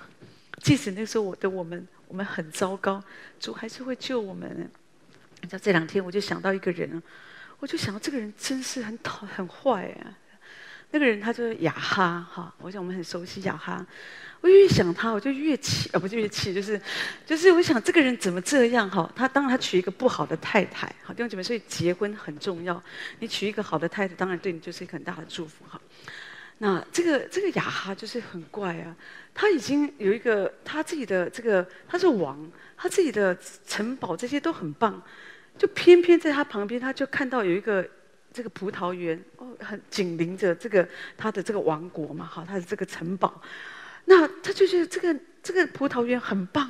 [0.62, 3.03] 即使那时候我的我们我们很糟糕，
[3.40, 4.70] 主还是会救我们。
[5.40, 7.03] 你知道这两天我就想到一个人，
[7.59, 10.16] 我就想到这个人真是很讨很坏啊。
[10.95, 13.85] 那个人他就是雅哈哈，我想我们很熟悉雅哈。
[14.41, 16.81] 我越想他，我就越气啊，不是越气，就是
[17.27, 19.11] 就是我想这个人怎么这样哈？
[19.17, 22.81] 他当然他娶一个不好的太太，好弟兄姐妹，所以结婚很重要。
[23.19, 25.81] 你娶一个好的太太，当然对你就是一个很大的祝福哈。
[26.59, 28.95] 那这个这个雅哈就是很怪啊，
[29.35, 32.39] 他已经有一个他自己的这个他是王，
[32.77, 35.03] 他自己的城堡这些都很棒，
[35.59, 37.85] 就偏偏在他旁边，他就看到有一个。
[38.35, 43.40] 这个葡萄园哦，很紧邻着这个他的这个王国嘛，哈，他的这个城堡，
[44.07, 46.68] 那他就觉得这个这个葡萄园很棒，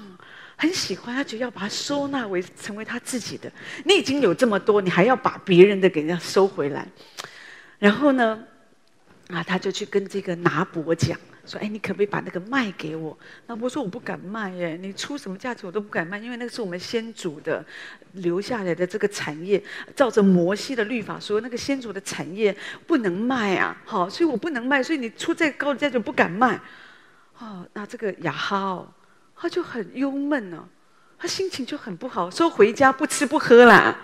[0.57, 3.51] 很喜欢，他就要把它收纳为成为他自己的。
[3.87, 6.87] 你已经有这么多，你还要把别人的给人家收回来，
[7.79, 8.45] 然后呢，
[9.29, 11.19] 啊，他就去跟这个拿伯讲。
[11.47, 17.65] 说：“哎，你可不可以把那个卖给我？”那我说：“我不敢卖耶，你出什么价钱我都不敢卖，因为那个是我们先祖的
[18.13, 19.63] 留下来的这个产业，
[19.95, 23.77] 照着摩西的律法说，那个先祖的产业不能卖啊。
[23.85, 26.61] 好，所以我不能卖，所以你出再高的价钱不敢卖。
[27.39, 28.89] 哦，那这个亚哈哦，
[29.37, 30.65] 他就很忧闷哦，
[31.19, 33.97] 他心情就很不好，说回家不吃不喝啦。”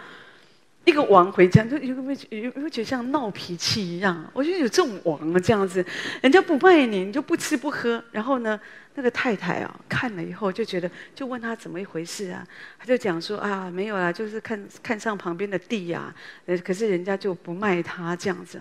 [0.86, 4.28] 一个王回家，就有没有有没有觉得像闹脾气一样？
[4.32, 5.84] 我觉得有这种王啊，这样子，
[6.22, 8.02] 人家不卖你，你就不吃不喝。
[8.10, 8.58] 然后呢，
[8.94, 12.44] 那个太太啊，看了以后就觉得，就问他怎么一回事啊？
[12.78, 16.12] 他就讲说啊，没有啦，就是看看上旁边的地呀，
[16.46, 18.60] 呃，可是人家就不卖他这样子。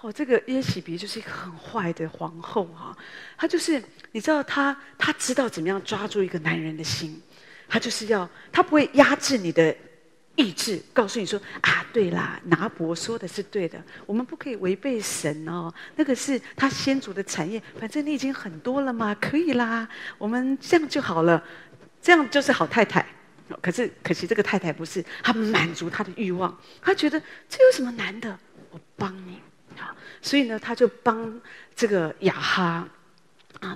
[0.00, 2.96] 哦，这个耶洗别就是一个很坏的皇后哈，
[3.36, 7.20] 她就是你知道，她她知道怎么样抓住一个男人的心，
[7.66, 9.76] 她就是要，她不会压制你的。
[10.36, 15.72] 意志告诉你说啊，对啦，拿伯说的是对的，我们不可以违背神哦。
[15.96, 21.42] 那个是他先祖的产业，反正你已经很多了嘛，可以啦，我们这样就好了，
[22.00, 23.04] 这样就是好太太。
[23.62, 28.38] 可是可惜这个太太不是，她满足她的欲望，她觉得这有什么难的？
[28.70, 29.40] 我帮你，
[30.20, 31.40] 所以呢，他就帮
[31.74, 32.88] 这个雅哈。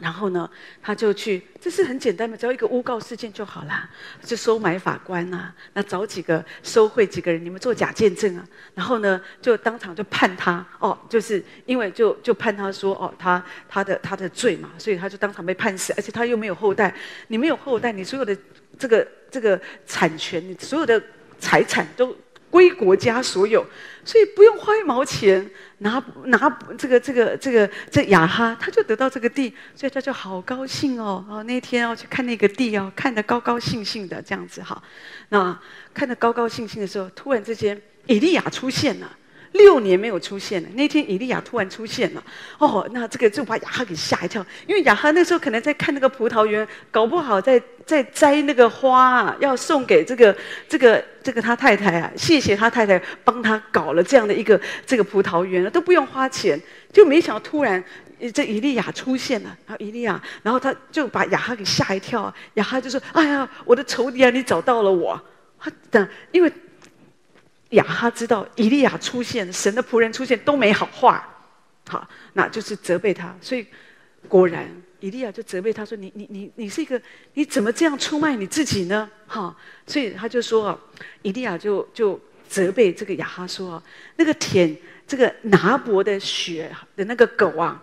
[0.03, 0.49] 然后呢，
[0.83, 3.89] 他就去，这是很简单的，只要一个诬告事件就好啦，
[4.23, 16.95] 就收买法官啊，那找几个收贿几个人，你们做假见证啊，然后呢，就当场就判他，哦，就是因为就就判他说，哦，他他的他的罪嘛，所以他就当场被判死，而且他又没有后代，
[17.29, 18.37] 你没有后代，你所有的
[18.79, 21.03] 这个这个产权，你所有的
[21.39, 22.17] 财产都。
[22.51, 23.65] 归国家所有，
[24.05, 31.25] 所以不用花一毛钱，拿拿这个这个这个这雅哈，他就得到这个地，所以他就好高兴哦。
[31.29, 34.83] 哦，那天要去看那个地哦，看得高高兴兴的这样子哈。
[35.29, 35.57] 那
[35.95, 39.17] 看得高高兴兴的时候，突然之间，以利亚出现了。
[39.53, 42.23] 六年没有出现了，那天以利亚突然出现了，
[42.59, 50.35] 哦，那这个就把雅哈给吓一跳，因为雅哈那时候可能在看那个葡萄园，搞不好在在摘那个花啊，要送给这个
[50.69, 56.61] 这个这个他太太啊，谢谢他太太帮他搞了这样的一个这个葡萄园了，都不用花钱，
[56.93, 57.83] 就没想到突然
[58.33, 65.21] 这以利亚出现了，然后以利亚，然后他就把雅哈给吓一跳，雅哈就说：“哎呀，我的仇敌啊，你找到了我。”
[65.59, 66.53] 他等因为。
[67.71, 71.29] 亚哈知道以利亚出现，神的仆人出现都没好话，
[71.89, 73.35] 好，那就是责备他。
[73.41, 73.67] 所以
[74.29, 74.67] 果然，
[74.99, 77.01] 以利亚就责备他说：“你你你你是一个，
[77.35, 79.57] 你怎么这样出卖你自己呢？”哈，
[79.87, 80.79] 所以他就说
[81.23, 83.83] ：“以利亚就就责备这个亚哈说：
[84.17, 87.81] 那个舔这个拿伯的血的那个狗啊，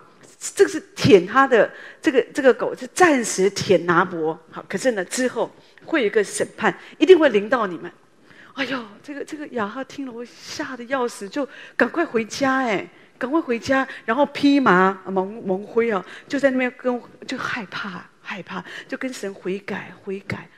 [0.53, 1.71] 这个是舔他的
[2.01, 5.49] 这个这个狗是暂时舔拿伯，好，可是呢之后
[5.85, 7.89] 会有一个审判，一定会临到你们。”
[8.57, 20.49] 哎呦，这个这个雅哈听了，我吓得要死，就赶快回家哎，赶快回家，然后披麻蒙蒙灰啊，就在那边跟就害怕害怕，就跟神悔改悔改。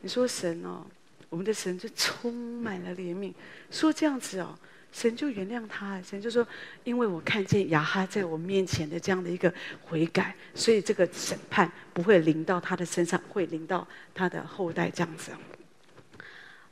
[0.00, 0.86] 你说神哦，
[1.28, 3.30] 我们的神就充满了怜悯，
[3.70, 4.58] 说这样子哦，
[4.90, 6.46] 神就原谅他，神就说，
[6.82, 9.52] 因为我看见雅哈在我面前的这样的一个
[9.82, 15.30] 悔改，所以这个审判不会临到他的身上，会临到他的后代这样子。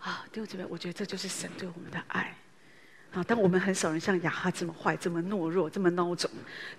[0.02, 2.36] 啊，弟兄姊妹，我觉得这就是神对我们的爱。
[3.12, 6.28] 啊，但我们很少人像雅哈这么坏、这么懦弱、这么孬种。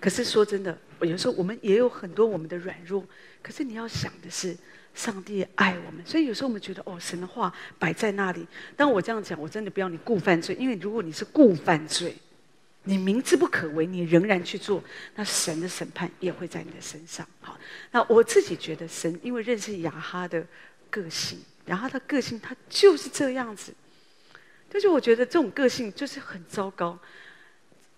[0.00, 3.02] 可是说真的，有时候我们也有很多我们的软弱。
[3.40, 4.54] 可是你要想的是，
[4.94, 8.46] 上帝爱我们，所以有时候我们觉得，哦，神的话摆在那里。
[8.76, 12.16] 当我这样讲，我真的不要你故犯罪，因为如果你是故犯罪，
[12.82, 14.82] 你明知不可为，你仍然去做，
[15.14, 17.24] 那神的审判也会在你的身上。
[17.40, 17.56] 好，
[17.92, 20.44] 那我自己觉得神因为认识雅哈的
[20.90, 23.74] 个性，然后他个性他就是这样子，
[24.68, 26.98] 但是我觉得这种个性就是很糟糕，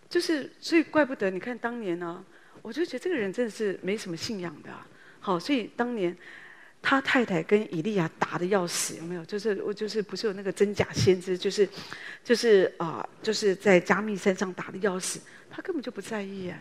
[0.08, 2.24] 就是所以怪不得你看当年呢、
[2.62, 4.70] 我就觉得这个人真的是没什么信仰的、
[5.20, 6.16] 好，所以当年。
[6.82, 9.24] 他太太跟以利亚打得要死，有没有？
[9.24, 11.68] 就是我就是不是有那个真假先知，就是
[12.22, 15.18] 就是啊、就是在加密山上打得要死，
[15.50, 16.56] 他根本就不在意啊。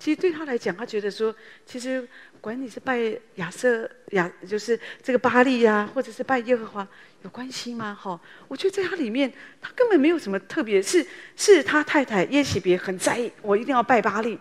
[0.00, 1.32] 其实对他来讲，他觉得说，
[1.64, 2.04] 其实
[2.40, 2.98] 管你是拜
[3.36, 6.88] 亚瑟亚，就是这个巴力呀、或者是拜耶和华，
[7.22, 7.94] 有关系吗？
[7.94, 14.36] 哈，我觉得在他里面，他根本没有什么特别，是是他太太耶洗别很在意，我一定要拜巴力，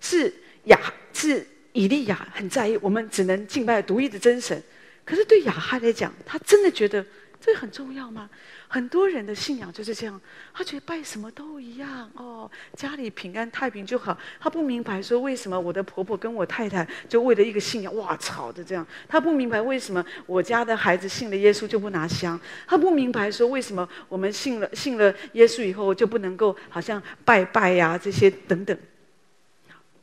[0.00, 0.30] 是
[0.64, 0.78] 亚
[1.14, 1.46] 是。
[1.76, 4.62] 以利亚很在意，我们只能敬拜独一的真神。
[5.04, 7.04] 可是对亚哈来讲，他真的觉得
[7.40, 8.30] 这很重要吗？
[8.74, 10.20] 很多人的信仰就是这样，
[10.52, 14.18] 他觉得拜什么都一样哦，家里平安太平就好。
[14.40, 18.84] 他不明白说，为什么我的婆婆跟我太太就为了一个信仰哇吵的这样。
[19.06, 22.40] 他不明白为什么我家的孩子信了耶稣就不拿香。
[22.66, 28.76] 他不明白说，为什么我们信了信了耶稣以后就不能够好像拜拜呀、这些等等。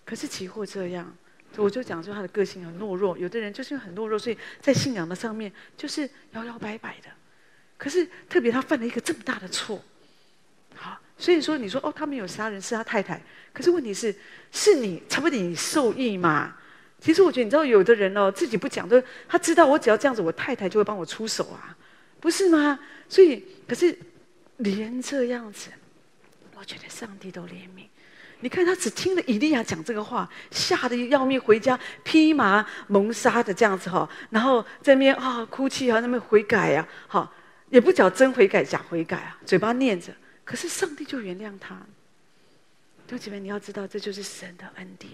[0.05, 1.13] 可是起或这样。
[1.57, 7.09] 我就讲说他的个性很懦弱，有的人就是很懦弱，所以在信仰的上面就是摇摇摆摆的。
[7.81, 9.83] 可是特别他犯了一个这么大的错，
[10.75, 13.19] 好，所以说你说哦，他没有杀人，是他太太。
[13.51, 14.15] 可是问题是，
[14.51, 16.55] 是你差不多你受益嘛？
[16.99, 21.75] 其实我觉得你知道，有的人哦，自己不讲，都他知道我只要这样子，我太太就会帮我出手啊，
[22.19, 22.77] 不是吗？
[23.09, 23.97] 所以可是
[24.57, 25.71] 连这样子，
[26.53, 27.87] 我觉得上帝都怜悯。
[28.41, 37.31] 你看他只听了以利亚讲这个话，吓得要命，回家披麻蒙纱的这样子哈，然后在那边啊哭泣啊，那边悔改呀，好，
[37.71, 40.13] 也不讲真悔改假悔改啊，嘴巴念着，
[40.45, 41.75] 可是上帝就原谅他。
[43.07, 45.13] 弟兄姐妹，你要知道这就是神的恩典。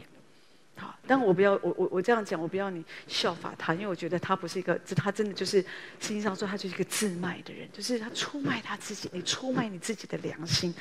[0.76, 5.62] 好，但我不要我我我这样讲，我不要你效法他，因为我觉得他不是一个，这他真的就是
[6.00, 10.74] 实际上说他就是一个自卖的人，就是他出卖他自己，你出卖你自己的良心，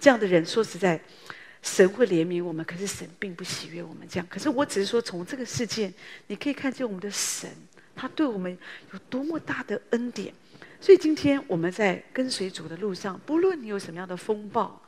[0.00, 1.00] 这样的人说实在。
[1.60, 4.26] 神会怜悯我们，可是神并不喜悦我们这样。
[4.30, 5.92] 可是我只是说，从这个事件，
[6.28, 7.50] 你可以看见我们的神，
[7.96, 8.56] 他对我们
[8.92, 10.32] 有多么大的恩典。
[10.80, 14.80] 所以今天我们在跟随主的路上，不论你有什么样的风暴，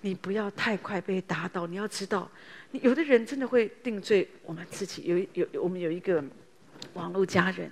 [0.00, 1.66] 你不要太快被打倒。
[1.66, 2.30] 你要知道，
[2.72, 5.02] 有的人真的会定罪我们自己。
[5.04, 6.24] 有有我们有一个
[6.94, 7.70] 网络家人，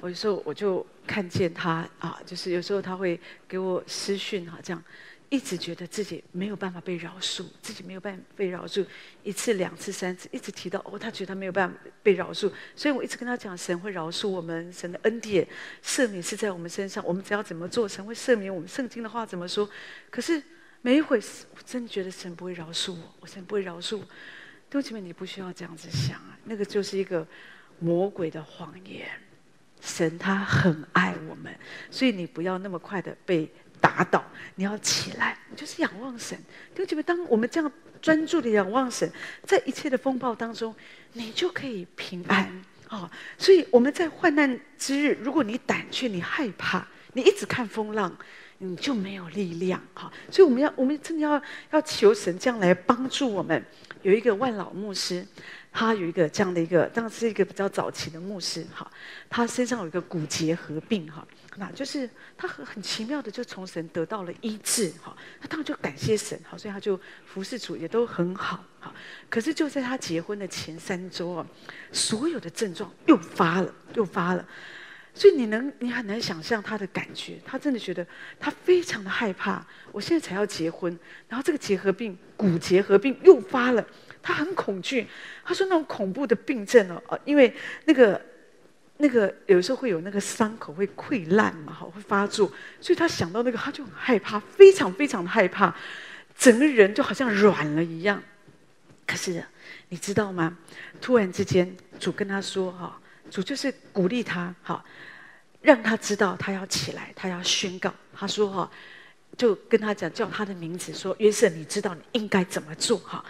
[0.00, 4.82] 我有时候我就看见他啊，就是有时候他会给我私讯哈，这样。
[5.30, 8.86] 一直觉得自己没有办法被饶恕，自己没有办法被饶恕，
[9.22, 15.46] 一次、两次、三次，一直提到哦，他觉得他没有办法被饶恕，所以我一直跟他讲，神会饶恕我们，神的恩典
[15.84, 18.66] 赦免是在我们身上，我们只要怎么做，神会赦免我们。
[18.66, 19.68] 圣经的话怎么说？
[20.08, 20.42] 可是
[20.80, 21.18] 每一回，
[21.54, 24.02] 我真的觉得神不会饶恕我，我神不会饶恕我。
[24.02, 27.26] 弟兄姐妹，你不需要这样子想啊，那个就是一个
[27.80, 29.06] 魔鬼的谎言。
[29.80, 31.54] 神他很爱我们，
[31.90, 33.46] 所以你不要那么快的被。
[33.80, 34.24] 打倒，
[34.56, 36.36] 你要起来，你就是仰望神。
[36.74, 39.10] 弟兄姐妹，当我们这样专注的仰望神，
[39.44, 40.74] 在一切的风暴当中，
[41.12, 42.44] 你就可以平安
[42.88, 43.10] 啊、哦！
[43.36, 48.16] 所以我们在患难之日，如果你胆怯，你害怕，你一直看风浪，
[48.58, 50.12] 你就没有力量哈、哦。
[50.30, 53.64] 所以我们要，我们真的要要求神这样来帮助我们。
[54.02, 55.26] 有一个万老牧师，
[55.72, 58.90] 他有一个这样的一个，当时是一个比较早期的牧师哈，
[59.28, 61.26] 他身上有一个骨结核病哈。
[61.56, 68.94] 那就是他很很奇妙的，就从神得到了医治，哈，他当然就感谢神，哈，所以他就服侍主也都很好，哈。
[69.28, 71.46] 可是就在他结婚的前三周啊，
[71.90, 74.48] 所有的症状又发了，又发了，
[75.12, 78.06] 所以你能，你很难想象他的感觉，他真的觉得
[78.38, 79.66] 他非常的害怕。
[79.90, 80.96] 我现在才要结婚，
[81.28, 83.84] 然后这个结核病，骨结合病又发了，
[84.28, 85.06] 他很恐惧。
[85.44, 87.54] 他说那种恐怖的病症哦，因为
[87.86, 88.20] 那个。
[89.00, 95.72] 那个有时候会有那个伤口会溃烂嘛，哈，会发作，所以他想到那个他就很害怕，非常非常的害怕，
[96.36, 98.20] 整个人就好像软了一样。
[99.06, 99.40] 可是
[99.88, 100.58] 你知道吗？
[101.00, 104.84] 突然之间，主跟他说：“哈，主就是鼓励他，哈，
[105.62, 107.94] 让他知道他要起来，他要宣告。
[108.12, 108.68] 他说：哈，
[109.36, 112.98] 就跟他讲，叫他的名字，说约瑟，你知道你应该怎么做？
[112.98, 113.24] 哈，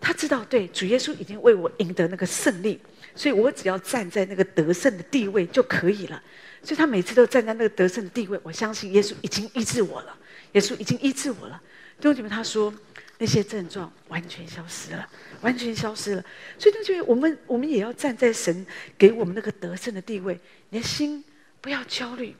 [0.00, 2.80] 他知道，对，主耶稣已经为我赢得那个胜利。”
[3.14, 6.22] 所以我只要站在那个得胜的地位就可以了。
[6.62, 10.16] 所以他每次都站在那个得胜的地位，我相信耶稣已经医治我了。
[10.52, 11.60] 耶稣已经医治我了。
[11.98, 12.72] 弟兄姐妹，他说
[13.18, 15.08] 那些症状完全消失了，
[15.40, 16.24] 完全消失了。
[16.58, 18.64] 所以弟兄姐妹，我们我们也要站在神
[18.96, 20.38] 给我们那个得胜的地位。
[20.70, 21.24] 你的心
[21.60, 22.36] 不要焦虑，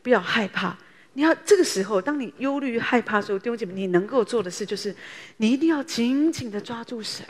[0.00, 0.78] 不要害怕，
[1.14, 4.94] 你要这个时候，当你忧虑害怕的时候，弟兄姐妹，你能够做的事就是，
[5.38, 7.26] 你一定要紧紧的抓住神。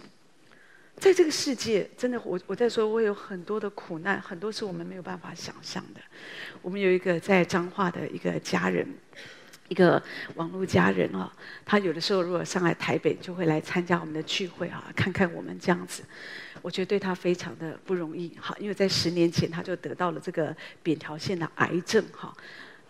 [0.96, 6.00] 在这个世界，真的，我我在说，我有很多的苦难，很多是我们没有办法想象的。
[6.60, 8.86] 我们有一个在彰化的一个家人，
[9.68, 10.02] 一个
[10.34, 11.32] 网络家人啊，
[11.64, 16.02] 他有的时候如果上来台北，就会来参加我们的聚会啊，看看我们这样子。
[16.60, 22.36] 我觉得对他非常的不容易，哈，因为在十年前他就得到了这个扁桃腺的癌症，哈。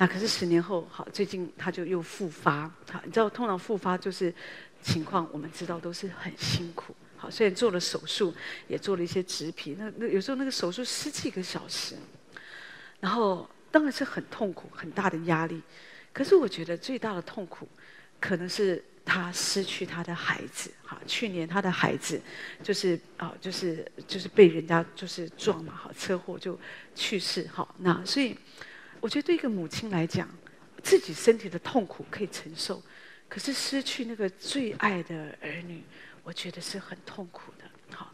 [0.01, 4.35] 那可是十年后，好，最近他就又复发，好，你知道，通常复发就是
[4.81, 6.97] 情况，我们知道都是很辛苦。
[7.19, 8.35] 好，虽然做了手术，
[8.67, 11.97] 也做了一些植皮，那那有时候那个手术十几个小时，
[12.99, 15.61] 然后当然是很痛苦，很大的压力。
[16.15, 17.69] 可是我觉得最大的痛苦，
[18.19, 20.71] 可能是他失去他的孩子。
[20.83, 22.19] 哈，去年他的孩子
[22.63, 26.59] 就是啊，就是就是被人家就是撞嘛，好，车祸就
[26.95, 27.47] 去世。
[27.53, 28.35] 好，那所以
[29.01, 30.29] 我觉得对一个母亲来讲，
[30.83, 32.83] 自己身体的痛苦可以承受，
[33.29, 35.83] 可是失去那个最爱的儿女。
[36.23, 38.13] 我觉得是很痛苦的，好，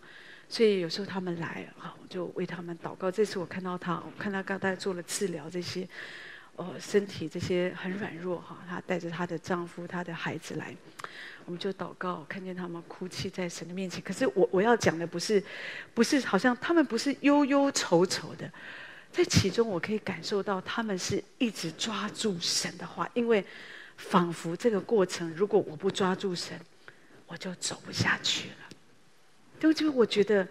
[0.48, 3.10] 所以有时候他们来，好，我就为他们祷告。
[3.10, 5.86] 这次我看到他，我看他刚才做了治疗，这些，
[6.54, 10.74] 呃，身体这些很软弱，哈，她带着她的丈夫、她的孩子来，
[11.44, 14.00] 我们就祷告，看见他们哭泣在神的面前。
[14.00, 15.42] 可是我我要讲的不是，
[15.92, 18.50] 不是好像他们不是忧忧愁愁的，
[19.16, 23.42] 在其中我可以感受到他们是一直抓住神的话，因为
[23.96, 26.60] 仿佛这个过程，如果我不抓住神。
[27.28, 28.56] 我就走不下去了，
[29.58, 30.46] 对就我觉得。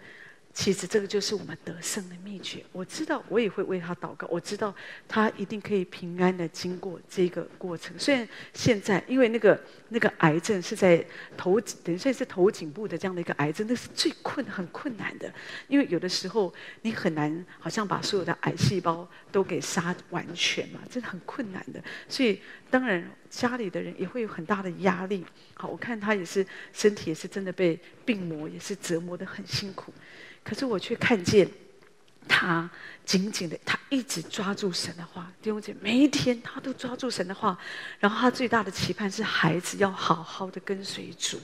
[0.56, 2.64] 其实这个就是我们得胜的秘诀。
[2.72, 4.26] 我知道，我也会为他祷告。
[4.30, 4.74] 我知道
[5.06, 7.94] 他一定可以平安的经过这个过程。
[7.98, 11.04] 虽然现在，因为那个那个癌症是在
[11.36, 15.30] 头，等于说是头颈部的这样的一个癌症，那是最困很困难的。
[15.68, 21.84] 因为有的时候你很难，好像把所有的癌细胞都给杀完全嘛，真的很困难的。
[22.08, 22.40] 所以
[22.70, 25.22] 当然家里的人也会有很大的压力。
[25.52, 29.92] 好，我看他也是身体也是真的被病魔也是折磨得很辛苦。
[30.46, 31.48] 可是我却看见
[32.28, 32.70] 他
[33.04, 35.32] 紧紧的，他一直抓住神的话。
[35.42, 37.58] 弟兄姐妹，每一天他都抓住神的话。
[37.98, 41.40] 然后他最大的期盼是孩子要好好的跟随主。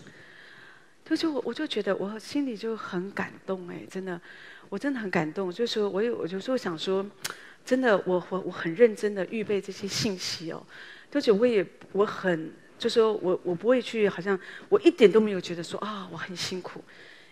[1.04, 4.20] 就就我我就觉得我心里就很感动哎，真的，
[4.68, 5.50] 我真的很感动。
[5.50, 7.04] 就是说我有我就说想说，
[7.64, 10.64] 真的我我我很认真的预备这些信息哦。
[11.10, 14.38] 就是我也我很就说我我不会去好像
[14.68, 16.82] 我一点都没有觉得说啊我很辛苦。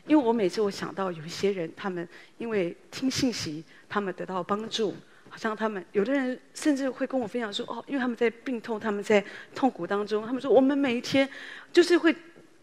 [0.06, 4.94] 因为我每次我想到有一些人，他们因为听信息，他们得到帮助，
[5.28, 9.24] 好像他们有的人甚至会跟我分享说：“哦，因为他们在病痛，他们在
[9.54, 11.28] 痛苦当中，他们说我们每一天
[11.72, 12.14] 就是会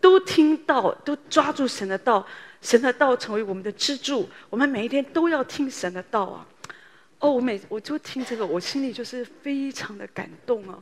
[0.02, 2.26] 都听到，都抓住神的道，
[2.62, 6.48] 神的道成为我们的支柱，我们每一天都要听神的道啊！”
[7.20, 10.78] 哦，我每我就听这个，我心里就是非常的感动啊！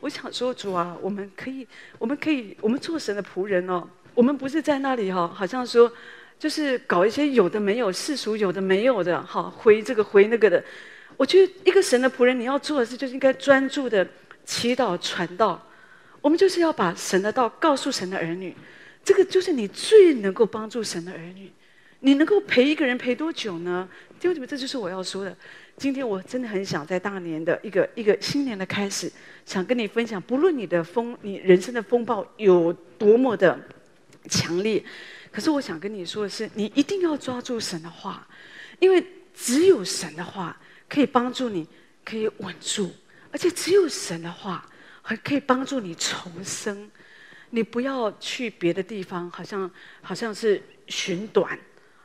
[0.00, 1.66] 我想说，主啊，我们可以，
[1.98, 3.88] 我们可以，我们做神的仆人哦。
[4.18, 5.88] 我们不是在那里哈，好像说，
[6.40, 10.60] 就是搞一些有的没有、世俗有的没有的，哈，回这个回那个的。
[11.16, 14.04] 我觉得一个神的仆人，你要做的事就是应该专注的
[14.44, 15.64] 祈祷传道。
[16.20, 18.52] 我们就是要把神的道告诉神的儿女，
[19.04, 21.52] 这个就是你最能够帮助神的儿女。
[22.00, 23.88] 你能够陪一个人陪多久呢？
[24.18, 25.32] 弟兄姊妹，这就是我要说的。
[25.76, 29.08] 今天我真的很想在大年的一个一个新年的开始，
[29.46, 33.56] 想跟你分享，不论你的风，你人生的风暴有多么的。
[34.28, 34.82] 强烈，
[35.30, 38.26] 可是我想跟你说的是，你一定要抓住神的话，
[38.78, 39.04] 因为
[39.34, 40.58] 只有神的话
[40.88, 41.66] 可以帮助你，
[42.04, 42.90] 可以稳住，
[43.30, 44.66] 而且只有神的话
[45.02, 46.90] 还可以帮助你重生。
[47.50, 49.70] 你不要去别的地方，好像
[50.02, 51.58] 好像是寻短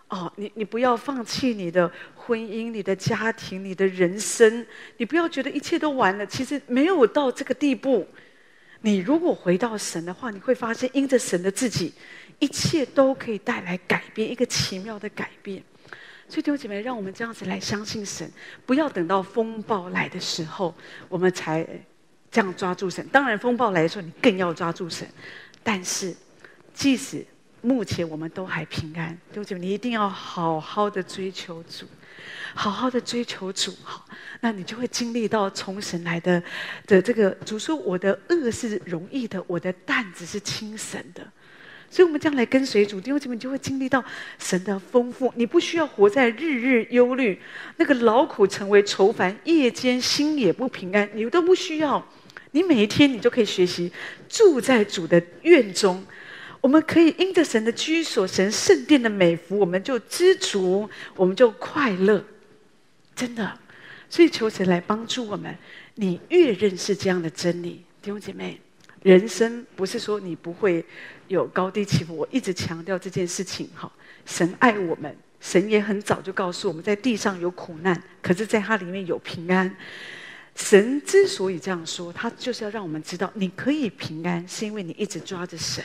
[0.08, 4.66] 哦，你你不要放弃你的婚姻、你的家庭、你的人生，
[4.98, 8.08] 你不要觉得一切都完了，其实没有到这个地步。
[8.86, 11.94] 你如果回到神的话，你会发现，因着神的自己，
[12.40, 15.64] 一切都可以带来改变，一个奇妙的改变。
[16.28, 18.30] 所以弟兄姐妹，让我们这样子来相信神，
[18.66, 20.76] 不要等到风暴来的时候，
[21.08, 21.66] 我们才
[22.30, 23.08] 这样抓住神。
[23.08, 25.08] 当然，风暴来的时候，你更要抓住神。
[25.64, 26.14] 但是，
[26.74, 27.26] 即使
[27.62, 31.86] 目前我们都还平安，弟兄姐妹，你一定要好好的追求主。
[32.54, 34.06] 好好的追求主，好，
[34.42, 36.42] 那你就会经历到从神来的
[36.86, 41.26] 的这个主说：“我的轭是容易的，我的担子是轻省的。”
[41.90, 44.04] 所以，我们将来跟随主，弟兄姐妹就会经历到
[44.40, 45.32] 神的丰富。
[45.36, 47.40] 你不需要活在日日忧虑，
[47.78, 52.04] 那个劳苦成为愁烦，夜间心也不平安，你都不需要。
[52.50, 53.92] 你每一天，你就可以学习
[54.28, 56.04] 住在主的院中。
[56.64, 62.24] 我们可以因着神的居所、神圣殿的美福，我们就知足，我们就快乐。
[63.14, 63.60] 真的，
[64.10, 65.54] 所以求神来帮助我们。
[65.96, 68.58] 你越认识这样的真理，弟兄姐妹，
[69.02, 70.86] 人生不是说你不会
[71.28, 72.16] 有高低起伏。
[72.16, 73.92] 我一直强调这件事情，哈，
[74.26, 79.76] 神爱我们，神也很早就告诉我们在地上有苦难，可是在它里面有平安。
[80.56, 85.84] 神之所以这样说，他就是要让我们知道，你可以平安，是因为你一直抓着神，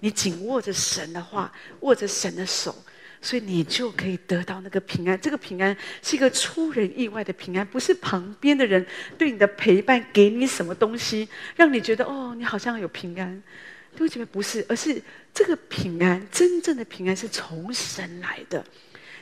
[0.00, 2.74] 你紧握着神的话，握着神的手。
[3.20, 5.20] 所以你就可以得到那个平安。
[5.20, 8.86] 这个平安是一个出人意外的平安，不是旁边的人
[9.18, 13.42] 对你的陪伴给你什么东西，让你觉得哦，你好像有平安。
[13.92, 15.02] 弟兄姐妹，不是，而是
[15.34, 18.64] 这个平安，真正的平安是从神来的。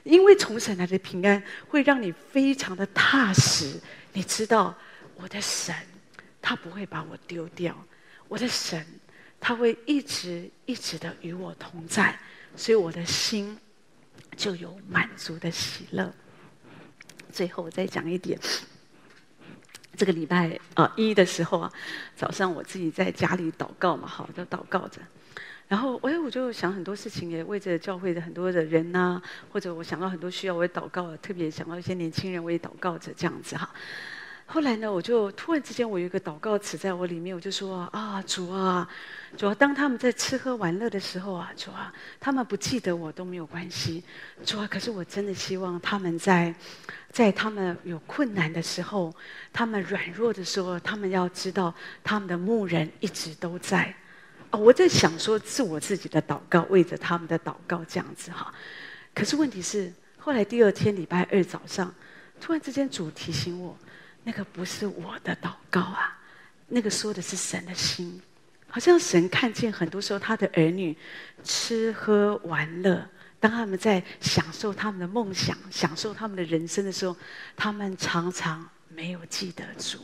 [0.04, 3.80] 因为从神来的平安会让你非常的踏实。
[4.12, 4.76] 你知道，
[5.14, 5.74] 我的神
[6.42, 7.74] 他不会把我丢掉，
[8.28, 8.84] 我的神
[9.46, 12.18] 他会一直一直的与我同在，
[12.56, 13.56] 所以我的心。
[14.36, 16.12] 就有满足的喜乐。
[17.32, 18.38] 最后我再讲一点，
[19.96, 21.72] 这个礼拜啊一的时候啊，
[22.14, 25.00] 早上我自己在家里祷告嘛，好，就祷告着，
[25.68, 33.70] 然后哎，我就想很多事情，也为着教会的很多的人呐、或者我想到很多需要，我也祷告，特别想到一些年轻人，我也祷告着这样子哈。
[34.48, 38.88] 后来呢，我就突然之间，我有一个祷告词在我里面，我就说啊，主啊，
[39.36, 44.04] 主啊，当他们在吃喝玩乐的时候啊，主啊，他们不记得我都没有关系，
[44.44, 46.54] 主啊，可是我真的希望他们在，
[47.10, 49.12] 在他们有困难的时候，
[49.52, 51.74] 他们软弱的时候，他们要知道
[52.04, 53.92] 他们的牧人一直都在。
[54.52, 58.54] 哦，我在想说是我自己的祷告，为着他们的祷告这样子哈。
[59.12, 61.92] 可是问题是，后来第二天礼拜二早上，
[62.40, 63.76] 突然之间主提醒我。
[64.26, 66.18] 那个不是我的祷告啊，
[66.66, 68.20] 那个说的是神的心，
[68.66, 70.96] 好像神看见很多时候他的儿女
[71.44, 73.08] 吃喝玩乐，
[73.38, 77.16] 当他们在享受他们的梦想、享受他们的人生的时候，
[77.54, 80.00] 他们常常没有记得主。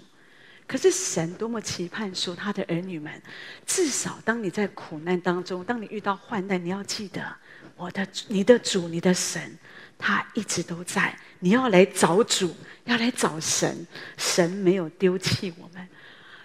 [0.68, 3.20] 可是神多么期盼说他的儿女们，
[3.66, 7.36] 至少当你在苦难当中，当你遇到患难，你要记得
[7.74, 9.58] 我的、你的主、你的神。
[10.05, 12.53] 他一直都在，你要来找主，
[12.86, 13.86] 要来找神，
[14.18, 15.88] 神没有丢弃我们，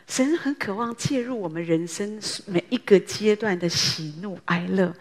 [0.05, 4.95] 神很渴望介入我们人生每一个阶段的喜怒哀乐，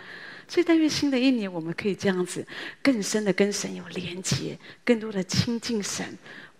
[0.48, 2.46] 所以但愿新的一年我们可以这样子，
[2.82, 6.16] 更深的跟神有连结，更多的亲近神。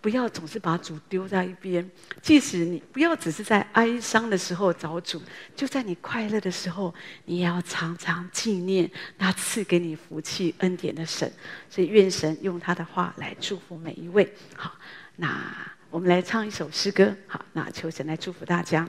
[0.07, 1.90] 不要总是把主丢在一边，
[2.22, 5.20] 即使你不要只是在哀伤的时候找主，
[5.57, 6.94] 就在你快乐的时候，
[7.24, 8.88] 你也要常常纪念
[9.18, 11.28] 那赐给你福气恩典的神。
[11.68, 14.32] 所以愿神用他的话来祝福每一位。
[14.54, 14.76] 好，
[15.16, 15.44] 那
[15.90, 17.12] 我们来唱一首诗歌。
[17.26, 18.88] 好，那求神来祝福大家。